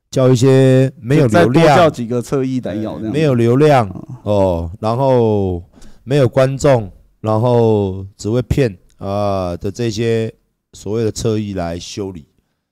[0.09, 3.89] 叫一些没有流量，叫几个侧翼来咬，没有流量
[4.23, 5.63] 哦，然后
[6.03, 10.33] 没有观众，然后只会骗啊的这些
[10.73, 12.25] 所谓的侧翼来修理，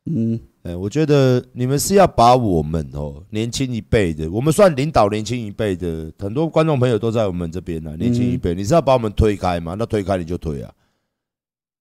[0.05, 0.39] 嗯。
[0.63, 7.97] 哎，我觉得你们是要把我们哦，年轻一辈的，我们算领导年轻一辈的，很多观众朋友都在我们这边呢。
[7.97, 9.75] 年轻一辈，你是要把我们推开吗？
[9.77, 10.71] 那推开你就推啊！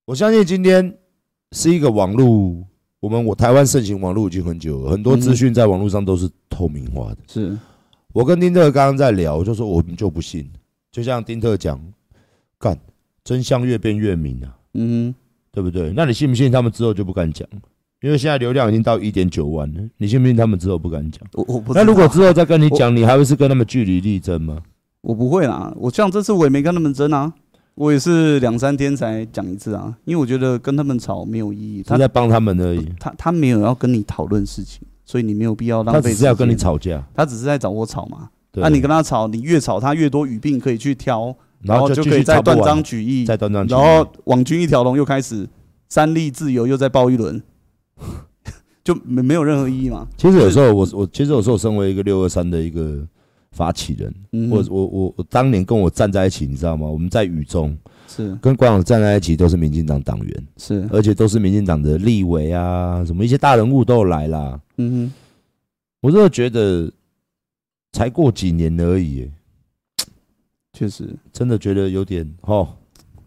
[0.06, 0.96] 我相信今天
[1.52, 2.66] 是一个网络，
[3.00, 7.18] 我们我台湾盛行网络已经很久了，很多资讯在网络上都是透明化的。
[7.26, 7.56] 是
[8.14, 10.50] 我跟丁特刚刚在聊，我就说我们就不信，
[10.90, 11.78] 就像丁特讲，
[12.58, 12.78] 干
[13.22, 15.14] 真相越辩越明啊，嗯，
[15.52, 15.92] 对不对？
[15.94, 17.46] 那你信不信他们之后就不敢讲？
[18.02, 21.20] 因为现在流量已经到一点九万了，你信不信他们之后不敢讲？
[21.34, 21.74] 我我不。
[21.74, 24.58] 那如果之后再跟你讲，你还会是跟他们据理力争吗？
[25.02, 27.32] 我不会啦，我像这次我也没跟他们争啊，
[27.74, 31.82] 我也是两三天才讲一次啊，因为我觉得跟他们吵没有意义。
[31.82, 36.00] 他在帮他们而已，他他没有要跟你讨论事情，所以你没有必要浪费。
[36.00, 38.30] 他只是要跟你吵架，他只是在找我吵嘛。
[38.54, 45.46] 那你跟他吵，你越吵他越多语病可以去挑，然后就可以再断章取义，再断章取义，然后网军一条龙又开始
[45.90, 47.42] 三立自由又再爆一轮。
[48.82, 50.08] 就没没有任何意义吗？
[50.16, 53.06] 其实有时候我我其实有时候身为一个六二三的一个
[53.52, 54.14] 发起人，
[54.50, 56.86] 我我我我当年跟我站在一起，你知道吗？
[56.86, 57.76] 我们在雨中
[58.08, 64.60] 是跟馆长站在一起，都是民进党党员，是而且都是民进党的立委啊，什么一些大人物都有来啦。
[64.78, 65.12] 嗯哼，
[66.00, 66.90] 我真的觉得
[67.92, 69.30] 才过几年而已，
[70.72, 72.76] 确实真的觉得有点哦，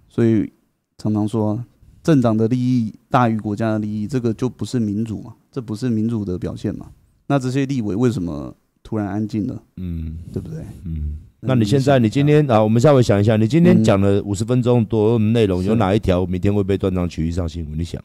[0.10, 0.52] 所以
[0.98, 1.64] 常常说
[2.04, 5.34] 政党的利益大于国家的利益，这个就不是民主嘛。
[5.52, 6.88] 这不是民主的表现嘛？
[7.28, 9.64] 那这些立委为什么突然安静了？
[9.78, 10.64] 嗯，对不对？
[10.84, 17.78] 嗯，那你现在，你今天啊，我们稍微想一下，你今天讲了五十分钟多内容，有哪一条明天会被断章取义上新闻？
[17.78, 18.02] 你想？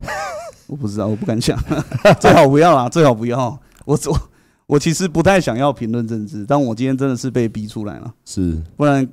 [0.68, 1.58] 我不知道，我不敢想，
[2.20, 3.60] 最好不要啦，最好不要。
[3.84, 4.20] 我我
[4.66, 9.06] 我其实不太想要评论政治，但我今天真的是被逼出来了，是，不然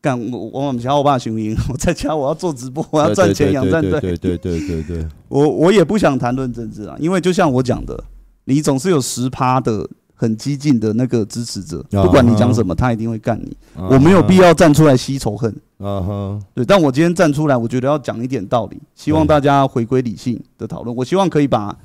[0.00, 1.56] 干我我们家我爸行不行？
[1.70, 4.00] 我在家我要做直播，我要赚钱养战队。
[4.00, 8.04] 对对对对对， 我我也不想谈论政治啊，因为就像我讲的，
[8.44, 13.56] 你总是有十趴的很激进的那个支持者，不管你讲什么，他一定会干你。
[13.74, 15.52] 我没有必要站出来吸仇恨。
[15.78, 20.94] 啊哈，对，但我今天站出来，我觉得要讲一点道理，希望大家回归理性的讨论。
[20.94, 21.76] 我希望可以把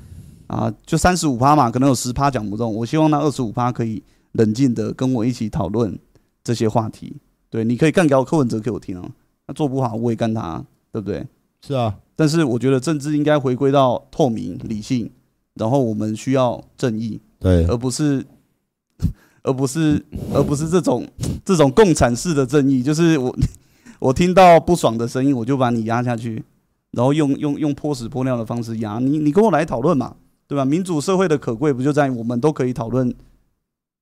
[0.46, 4.02] 啊，就三十五趴嘛，可能有十趴讲不中，我希望那二十五趴可以
[4.32, 5.98] 冷静的跟我一起讨论
[6.44, 7.16] 这些话题。
[7.54, 9.08] 对，你可以干掉柯文哲给我听啊，
[9.46, 11.24] 他做不好我也干他，对不对？
[11.64, 15.08] 是啊，但是我觉得政治应该回归到透明、理性，
[15.54, 18.26] 然后我们需要正义，对，而不是。
[19.46, 20.02] 而不是，
[20.32, 21.06] 而不是这种
[21.44, 23.36] 这种共产式的正义，就是我
[24.00, 26.42] 我听到不爽的声音，我就把你压下去，
[26.92, 30.16] 然后用用用泼屎泼尿的方式压你，你跟我来讨论嘛，
[30.48, 30.64] 对吧？
[30.64, 33.14] 民主社会的可贵不就在于我们都可以讨论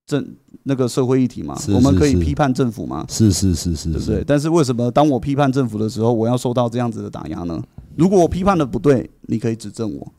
[0.05, 0.25] 政
[0.63, 1.57] 那个社会议题嘛？
[1.69, 3.05] 我们可以批判政府嘛？
[3.09, 4.23] 是是是是，对不对？
[4.23, 7.61] 但是为什么当我批判政府的时候，我要受到这样子的打压呢？
[7.95, 10.13] 如果我批判的不对，你可以指正我。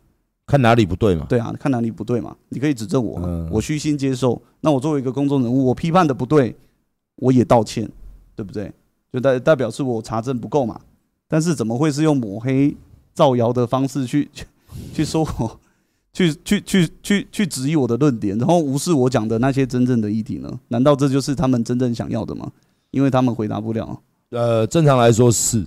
[0.46, 1.24] 看哪里不对嘛？
[1.28, 2.36] 对啊，看哪里不对嘛？
[2.50, 4.40] 你可以指正我，我虚心接受。
[4.60, 6.54] 那我作为一个公众人物，我批判的不对，
[7.16, 7.90] 我也道歉，
[8.36, 8.70] 对不对？
[9.10, 10.78] 就代代表是我查证不够嘛？
[11.28, 12.76] 但是怎么会是用抹黑、
[13.14, 14.28] 造谣的方式去
[14.92, 15.60] 去说我，
[16.14, 20.50] 去去去去去质疑我的论点，然后无视我讲的那些真正的议题呢？
[20.68, 22.50] 难道这就是他们真正想要的吗？
[22.92, 24.00] 因为他们回答不了。
[24.30, 25.62] 呃，正常来说是。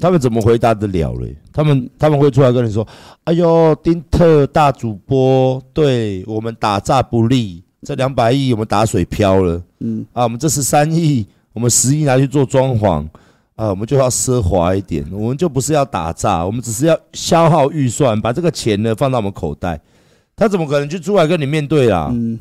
[0.00, 1.36] 他们怎么回答得了嘞？
[1.52, 2.86] 他们他们会出来跟你说
[3.24, 9.62] ：“哎呦，丁特大主播对我们打诈不利，这两百亿我们打水漂了。
[9.80, 13.06] 嗯啊，我们这十三亿，我们十亿拿去做装潢
[13.62, 19.80] 啊，我们就要奢华一点，我们就不是要打诈，我们只是要消耗预算，把这个钱呢放到我们口袋。
[20.34, 22.08] 他怎么可能就出来跟你面对啦？
[22.12, 22.38] 嗯。”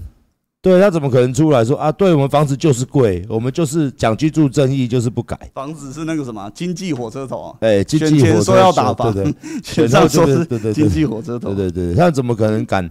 [0.64, 1.92] 对，他怎么可能出来说啊？
[1.92, 5.36] 对，我们房子就是贵，我们就是讲居住正义，就是不改。
[5.56, 7.58] 房子是那个什么经济火车头啊？
[7.62, 12.88] 哎，经济火车头说要打房，对对，选上说是经济火车头，对对对，他怎么可能敢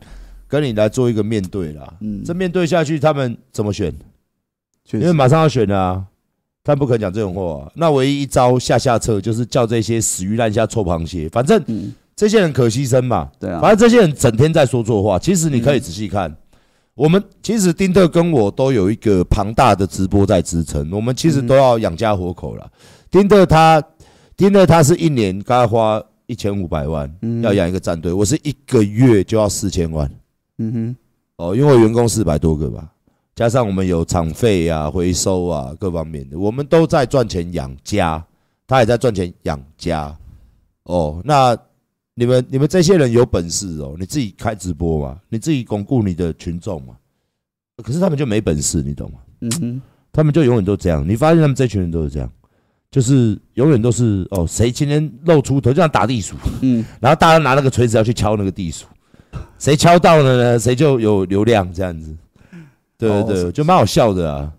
[0.48, 1.94] 跟你来做一个面对啦？
[2.00, 3.94] 嗯，这面对下去，他们怎么选？
[4.92, 6.04] 因为马上要选了啊，
[6.62, 7.72] 他不可能讲这种话啊。
[7.74, 11.62] 那唯一一招下下策，就是叫这些死鱼烂虾、臭螃蟹，反正
[12.14, 13.30] 这些人可牺牲嘛。
[13.38, 16.34] 对啊，反正这些人整天在说错话，其实你可以仔细看。
[16.94, 22.70] 我们其实丁特跟我都有一个庞大的直播在支撑，我们其实都要养家活口了。
[23.10, 23.82] 丁特他，
[24.36, 27.10] 丁特他是一年该花一千五百万，
[27.42, 30.10] 要养一个战队，我是一个月就要四千万。
[30.58, 30.96] 嗯哼，
[31.36, 32.86] 哦，因为员工四百多个吧，
[33.40, 38.22] 加上我们有场费啊、回收啊各方面的，我们都在赚钱养家，
[38.66, 40.14] 他也在赚钱养家。
[40.82, 41.56] 哦，那。
[42.12, 46.94] 你们你们这些人有本事哦，你自己开直播嘛，你自己巩固你的群众嘛。
[47.82, 49.18] 可是他们就没本事，你懂吗？
[49.40, 49.82] 嗯哼，
[50.12, 51.08] 他们就永远都这样。
[51.08, 52.30] 你发现他们这群人都是这样，
[52.90, 58.84] 就是永远都是哦，谁今天露出头就像打地鼠，嗯，然后大家拿那个锤子要去敲那个地鼠，
[59.58, 62.14] 谁敲到了呢，谁就有流量这样子。
[63.08, 64.52] 对对对，就蛮好笑的啊。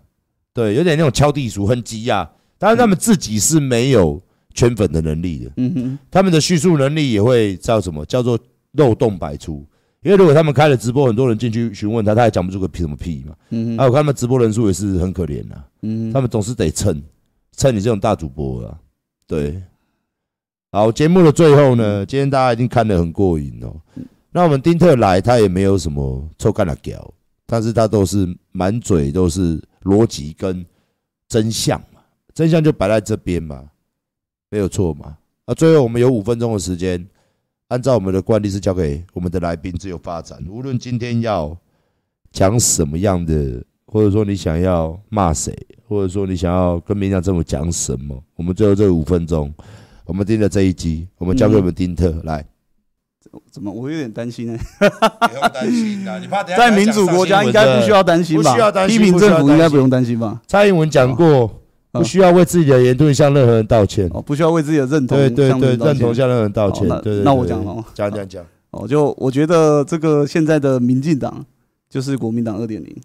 [0.52, 4.20] 对，有点那种敲地鼠很急呀，当然他们自己是没有。
[4.54, 8.04] 圈粉的能力的，嗯哼，他们的叙述能力也会叫什么？
[8.04, 8.38] 叫做
[8.72, 9.66] 漏洞百出。
[10.02, 13.34] 因为如果他们开了直播，很多人进去询问他，他也讲不出个屁什么屁嘛。
[13.48, 15.54] 嗯哼，还有他们直播人数也是很可怜呐。
[15.80, 17.02] 嗯，他们总是得蹭
[17.52, 18.78] 蹭你这种大主播啊。
[19.26, 19.58] 对，
[20.70, 23.74] 好，节目的最后呢，今天大家已经看得很过瘾哦。
[24.32, 27.10] 那我们丁特来，他也没有什么臭干的屌，
[27.52, 30.64] 但是他都是满嘴都是逻辑跟
[31.28, 32.00] 真相嘛，
[32.32, 33.68] 真相就摆在这边嘛。
[34.48, 35.18] 没有错嘛？
[35.44, 37.06] 啊，最后我们有五分钟的时间，
[37.68, 40.42] 按照我们的惯例是交给我们的来宾自由发展。
[40.48, 41.54] 无论今天要
[42.32, 45.54] 讲什么样的，或者说你想要骂谁，
[45.86, 49.52] 或者说你想要跟民进政府讲什么，我们最后这五分钟，
[50.06, 52.42] 我们盯着这一集，我们交给我们丁特、来。
[53.50, 53.70] 怎么？
[53.70, 54.88] 我有点担心呢、欸。
[54.88, 58.54] 不用担心啊，你怕等下在民主国家应该不需要担心吧？
[58.86, 60.40] 批评政府应该不用担心吧？
[60.46, 61.58] 蔡英文讲过。
[61.92, 64.08] 不需要为自己的言论向任何人道歉。
[64.14, 66.88] 哦，不需要为自己的认同对对对认同向任何人道歉。
[67.02, 68.42] 对，那我讲了，讲讲讲。
[68.70, 71.44] 哦，就我觉得这个现在的民进党
[71.90, 72.96] 就是国民党二点零。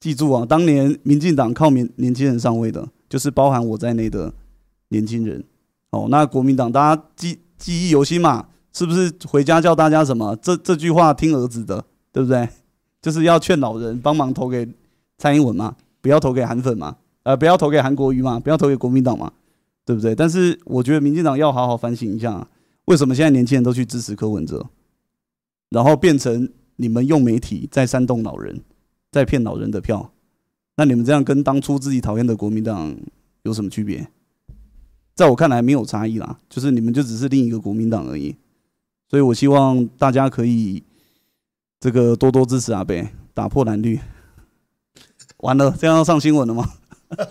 [0.00, 4.30] 记住啊，当年民进党靠年年轻人上位的，就是包含我在内的
[4.88, 5.42] 年轻人。
[5.92, 8.48] 哦，那国民党大家记记忆犹新嘛？
[8.76, 10.36] 是不是回家叫大家什么？
[10.36, 12.46] 这这句话听儿子的，对不对？
[13.00, 14.68] 就是要劝老人帮忙投给
[15.16, 16.98] 蔡英文嘛，不要投给韩粉嘛。
[17.22, 19.32] 呃，不要投给韩国瑜嘛，不要投给国民党嘛，
[19.86, 20.14] 对不对？
[20.14, 22.46] 但是我觉得民进党要好好反省一下，
[22.84, 24.66] 为什么现在年轻人都去支持柯文哲，
[25.70, 28.60] 然后变成你们用媒体在煽动老人，
[29.10, 30.12] 在骗老人的票？
[30.76, 32.94] 那你们这样跟当初自己讨厌的国民党
[33.42, 34.06] 有什么区别？
[35.14, 38.36] 在我看来没有差异啦，就是你们就只是另一个国民党而已。
[39.08, 40.82] 所以我希望大家可以
[41.80, 43.98] 这个多多支持阿北，打破蓝绿。
[45.38, 46.68] 完了，这样要上新闻了吗？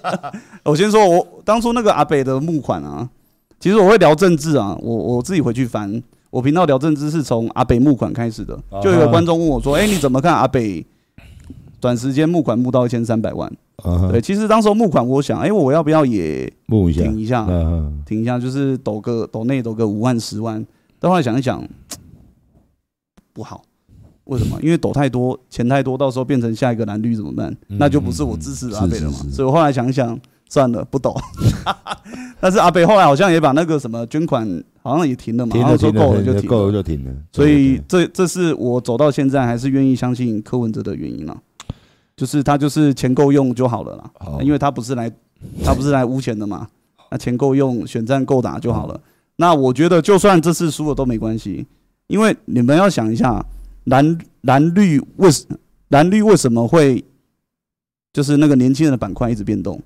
[0.64, 3.10] 我先说，我当初那个阿北的募款啊，
[3.60, 8.58] 其实我会聊政治啊，我我自己回去翻，我频道聊政治是从阿北募款开始的。
[8.82, 10.86] 就有个观众问我说：“哎，你怎么看阿北
[11.82, 13.52] 短时间募款募到一千三百万？”
[14.10, 17.02] 对，其实当时候募款，我想，哎，我要不要也募一下？
[17.02, 17.46] 挺一下，
[18.06, 20.66] 挺一下，就是抖个抖内抖个五万十万。
[21.06, 21.64] 但后来想一想，
[23.32, 23.62] 不好，
[24.24, 24.60] 为什么？
[24.60, 27.56] 因为抖太多，钱太多，到时候变成下一个蓝绿怎么办？
[27.68, 29.18] 那就不是我支持阿北了嘛。
[29.32, 31.16] 所以我后来想一想，算了，不抖。
[32.42, 37.12] 但是阿北后来好像也把那个什么捐款好像也停了嘛，然后说够了就停，够了就停了。
[37.32, 41.40] 所以这这是我走到现在还是愿意相信柯文哲的原因了。
[42.18, 45.12] 就是他就是钱够用就好了啦，因为他不是来
[45.64, 46.68] 他不是来污钱的嘛，
[47.12, 49.00] 那钱够用，选战够打就好了。
[49.38, 51.66] 那我觉得就算这次输了都没关系，
[52.08, 53.46] 因为你们要想一下，
[53.86, 55.30] 蓝蓝绿为
[55.90, 57.04] 蓝绿为什么会
[58.14, 59.82] 就是那个年轻人的板块一直变动？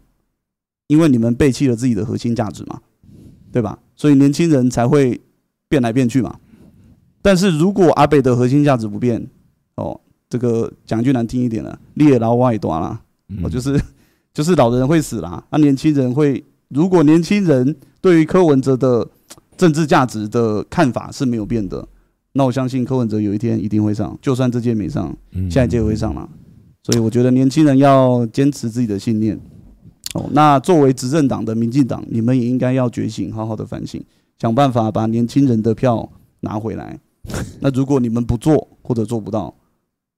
[0.87, 2.81] 因为你们背弃了自己的核心价值嘛，
[3.51, 3.79] 对吧？
[3.95, 5.19] 所以年轻人才会
[5.67, 6.39] 变来变去嘛。
[7.21, 9.27] 但是如果阿北的核心价值不变，
[9.75, 9.99] 哦。
[10.31, 13.01] 这个讲句难听一点了，猎老外多啦，
[13.41, 13.81] 我就是
[14.31, 19.09] 就是老人会死啦，那年轻人会，如果年轻人对于柯文哲的
[19.59, 21.85] 政治价值的看法是没有变的，
[22.31, 25.13] 那我相信柯文哲有一天一定会上，就算这届没上，
[25.51, 26.29] 下一届会上了。
[26.81, 29.37] 所以我觉得年轻人要坚持自己的信念。
[30.13, 34.01] 哦，那作为执政党的民进党，你们也应该要觉醒，好好的反省，
[34.39, 36.97] 想办法把年轻人的票拿回来。
[37.59, 39.53] 那如果你们不做或者做不到，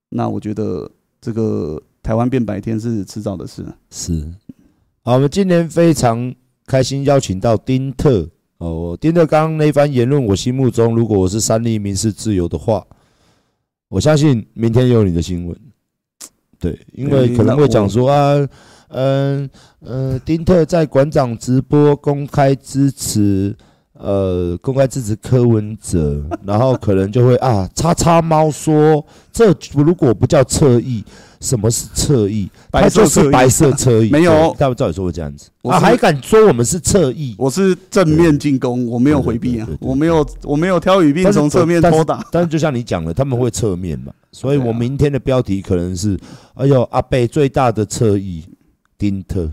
[0.09, 0.87] 那我觉得
[1.19, 3.65] 这个台湾变白天是迟早的事。
[3.89, 4.31] 是，
[5.01, 6.31] 好，我们今天非常
[6.67, 8.29] 开心邀请到丁特
[8.61, 8.97] 哦。
[8.99, 12.85] 丁特刚那番言论，我心目中如果我是三立民事自由的话，
[13.89, 15.57] 我相信明天有你的新闻。
[16.59, 18.47] 对，因为可能会讲说啊，
[18.89, 19.49] 嗯
[19.81, 23.55] 嗯，丁特在馆长直播公开支持。
[23.93, 31.03] 呃，公开支持柯文哲， 然后可能就会啊，叉叉猫说，这如果不叫侧翼，
[31.41, 32.49] 什么是侧翼？
[32.69, 37.35] 白色是白色侧翼， 没有，他们照理说会这样子，啊，还敢说我们是侧翼？
[37.37, 42.23] 我是正面进攻，我没有回避啊，我没有，我没有挑语病从侧面偷打。
[42.31, 46.17] 但是就像你讲的，他们会侧面嘛，所以我明天的标题可能是，
[46.53, 48.45] 哎呦，阿北最大的侧翼
[48.97, 49.51] 丁特，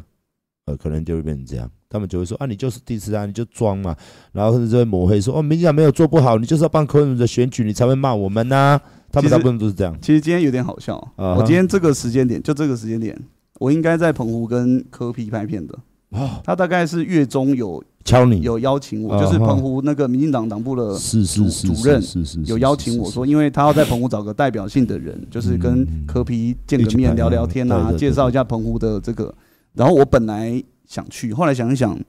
[0.67, 1.69] 呃，可能就会变成这样。
[1.91, 3.97] 他们就会说啊，你就是第四啊，你就装嘛，
[4.33, 8.83] 然后甚至就会抹黑说哦，民进党没有做不好，你就是要帮柯文哲选举，你才会骂我们呐、啊。
[9.11, 9.97] 他们大部分都是这样。
[10.01, 13.19] 其实今天有点好笑，我今天这个时间点，就这个时间点，
[13.59, 15.79] 我应该在澎湖跟柯皮拍片的。
[16.11, 22.03] 哦他大概是月中有敲你，有邀请我，就是澎湖那个民进党党部的主主任
[22.47, 29.35] 有邀请我说，因为他要在澎湖找个代表性的人，就是跟柯皮见个面聊聊天啊，介绍一下澎湖的这个。
[29.75, 30.63] 然后我本来。
[30.89, 32.01] 想去，后来想一想，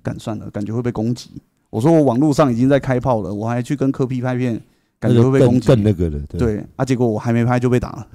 [0.00, 1.28] 干算了，感觉会被攻击。
[1.70, 4.62] 我说我网络上已经在开炮了，我还去跟柯皮拍片，
[5.00, 5.66] 感觉会被攻击。
[5.66, 8.06] 更那个了，对，对啊，结果我还没拍就被打了，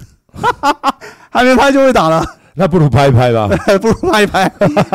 [1.28, 2.24] 还没拍就被打了。
[2.58, 3.46] 那不如拍一拍吧，
[3.82, 4.50] 不如拍一拍。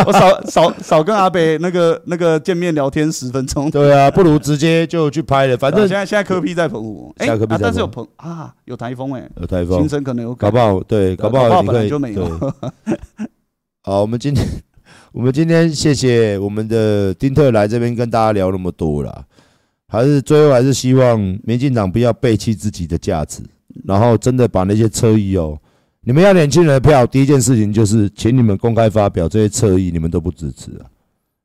[0.07, 3.69] 我少少少跟阿北那个那个见面聊天十分钟。
[3.69, 5.55] 对啊，不如直接就去拍了。
[5.55, 7.27] 反正现在现在科比在澎湖，哎，
[7.59, 12.53] 但是有澎啊，有台风哎，有台风，行程可能有搞不好，对，搞不好本来就没有。
[13.83, 14.43] 好，我们今天。
[15.13, 19.25] 我们今天谢谢我们的丁特来这边跟大家聊那么多了，
[19.91, 23.43] 还是最后还是希望民进党不要背弃自己的价值，
[23.83, 25.59] 然后真的把那些侧翼哦，
[25.99, 30.87] 你们要年轻人的票，第一件事情就是请你们公开发表这些侧翼，你们都不支持啊，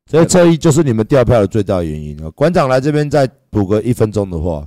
[0.09, 2.30] 这些侧翼就是你们掉票的最大原因啊。
[2.36, 4.64] 馆长来这边再补个一分钟的话。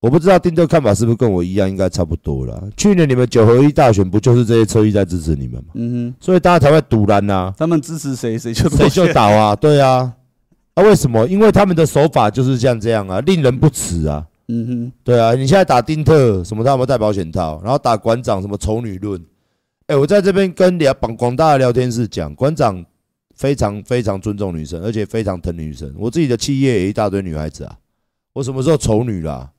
[0.00, 2.68] 我不知道丁特看法是不是跟我一样，应该差不多了。
[2.74, 5.72] 去年你们九合一大选不就是这些侧翼在支持你们吗？
[5.74, 7.52] 嗯哼，所以大家才会堵拦呐。
[7.56, 10.10] 他们支持谁，谁就谁就倒啊，对啊。
[10.80, 11.26] 啊，为什么？
[11.28, 14.26] 因为他们的手法就是像这样啊，令人不齿啊。
[14.48, 15.34] 嗯哼，对啊。
[15.34, 17.60] 你现在打丁特，什么他有没有戴保险套？
[17.62, 19.22] 然后打馆长，什么丑女论？
[19.86, 22.84] 哎，我在这边跟聊广广大的聊天室讲，馆长
[23.34, 25.92] 非常非常尊重女生，而且非常疼女生。
[25.98, 27.76] 我自己的企业也一大堆女孩子啊，
[28.32, 29.50] 我什么时候丑女了？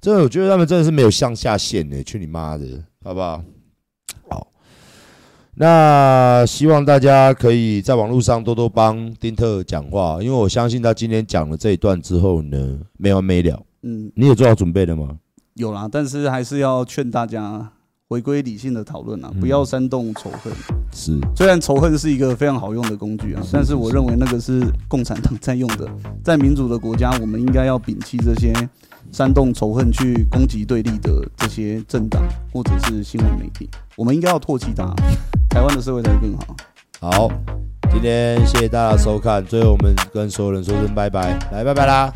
[0.00, 2.66] 真的，我觉得他们真的是没有向下限呢，去你妈的，
[3.04, 3.44] 好不好？
[4.28, 4.51] 好，
[5.62, 13.62] 那希望大家可以在网络上多多帮丁特讲话，因为我相信他今天讲了这一段之后呢，没完没了。
[13.82, 15.10] 嗯，你有做好准备了吗？
[15.54, 17.70] 有啦，但是还是要劝大家
[18.08, 20.52] 回归理性的讨论啊，不要煽动仇恨。
[20.92, 25.88] 是，虽然仇恨是一个非常好用的工具啊，但是我认为那个是共产党在用的。
[26.24, 28.52] 在民主的国家，我们应该要摒弃这些
[29.12, 34.92] 煽动仇恨去攻击对立的这些政党或者是新闻媒体，我们应该要唾弃他，
[35.50, 36.56] 台湾的社会才会更好。
[36.98, 37.28] 好，
[37.90, 42.12] 今天谢谢大家收看，最后我们跟所有人说声拜拜，来拜拜啦。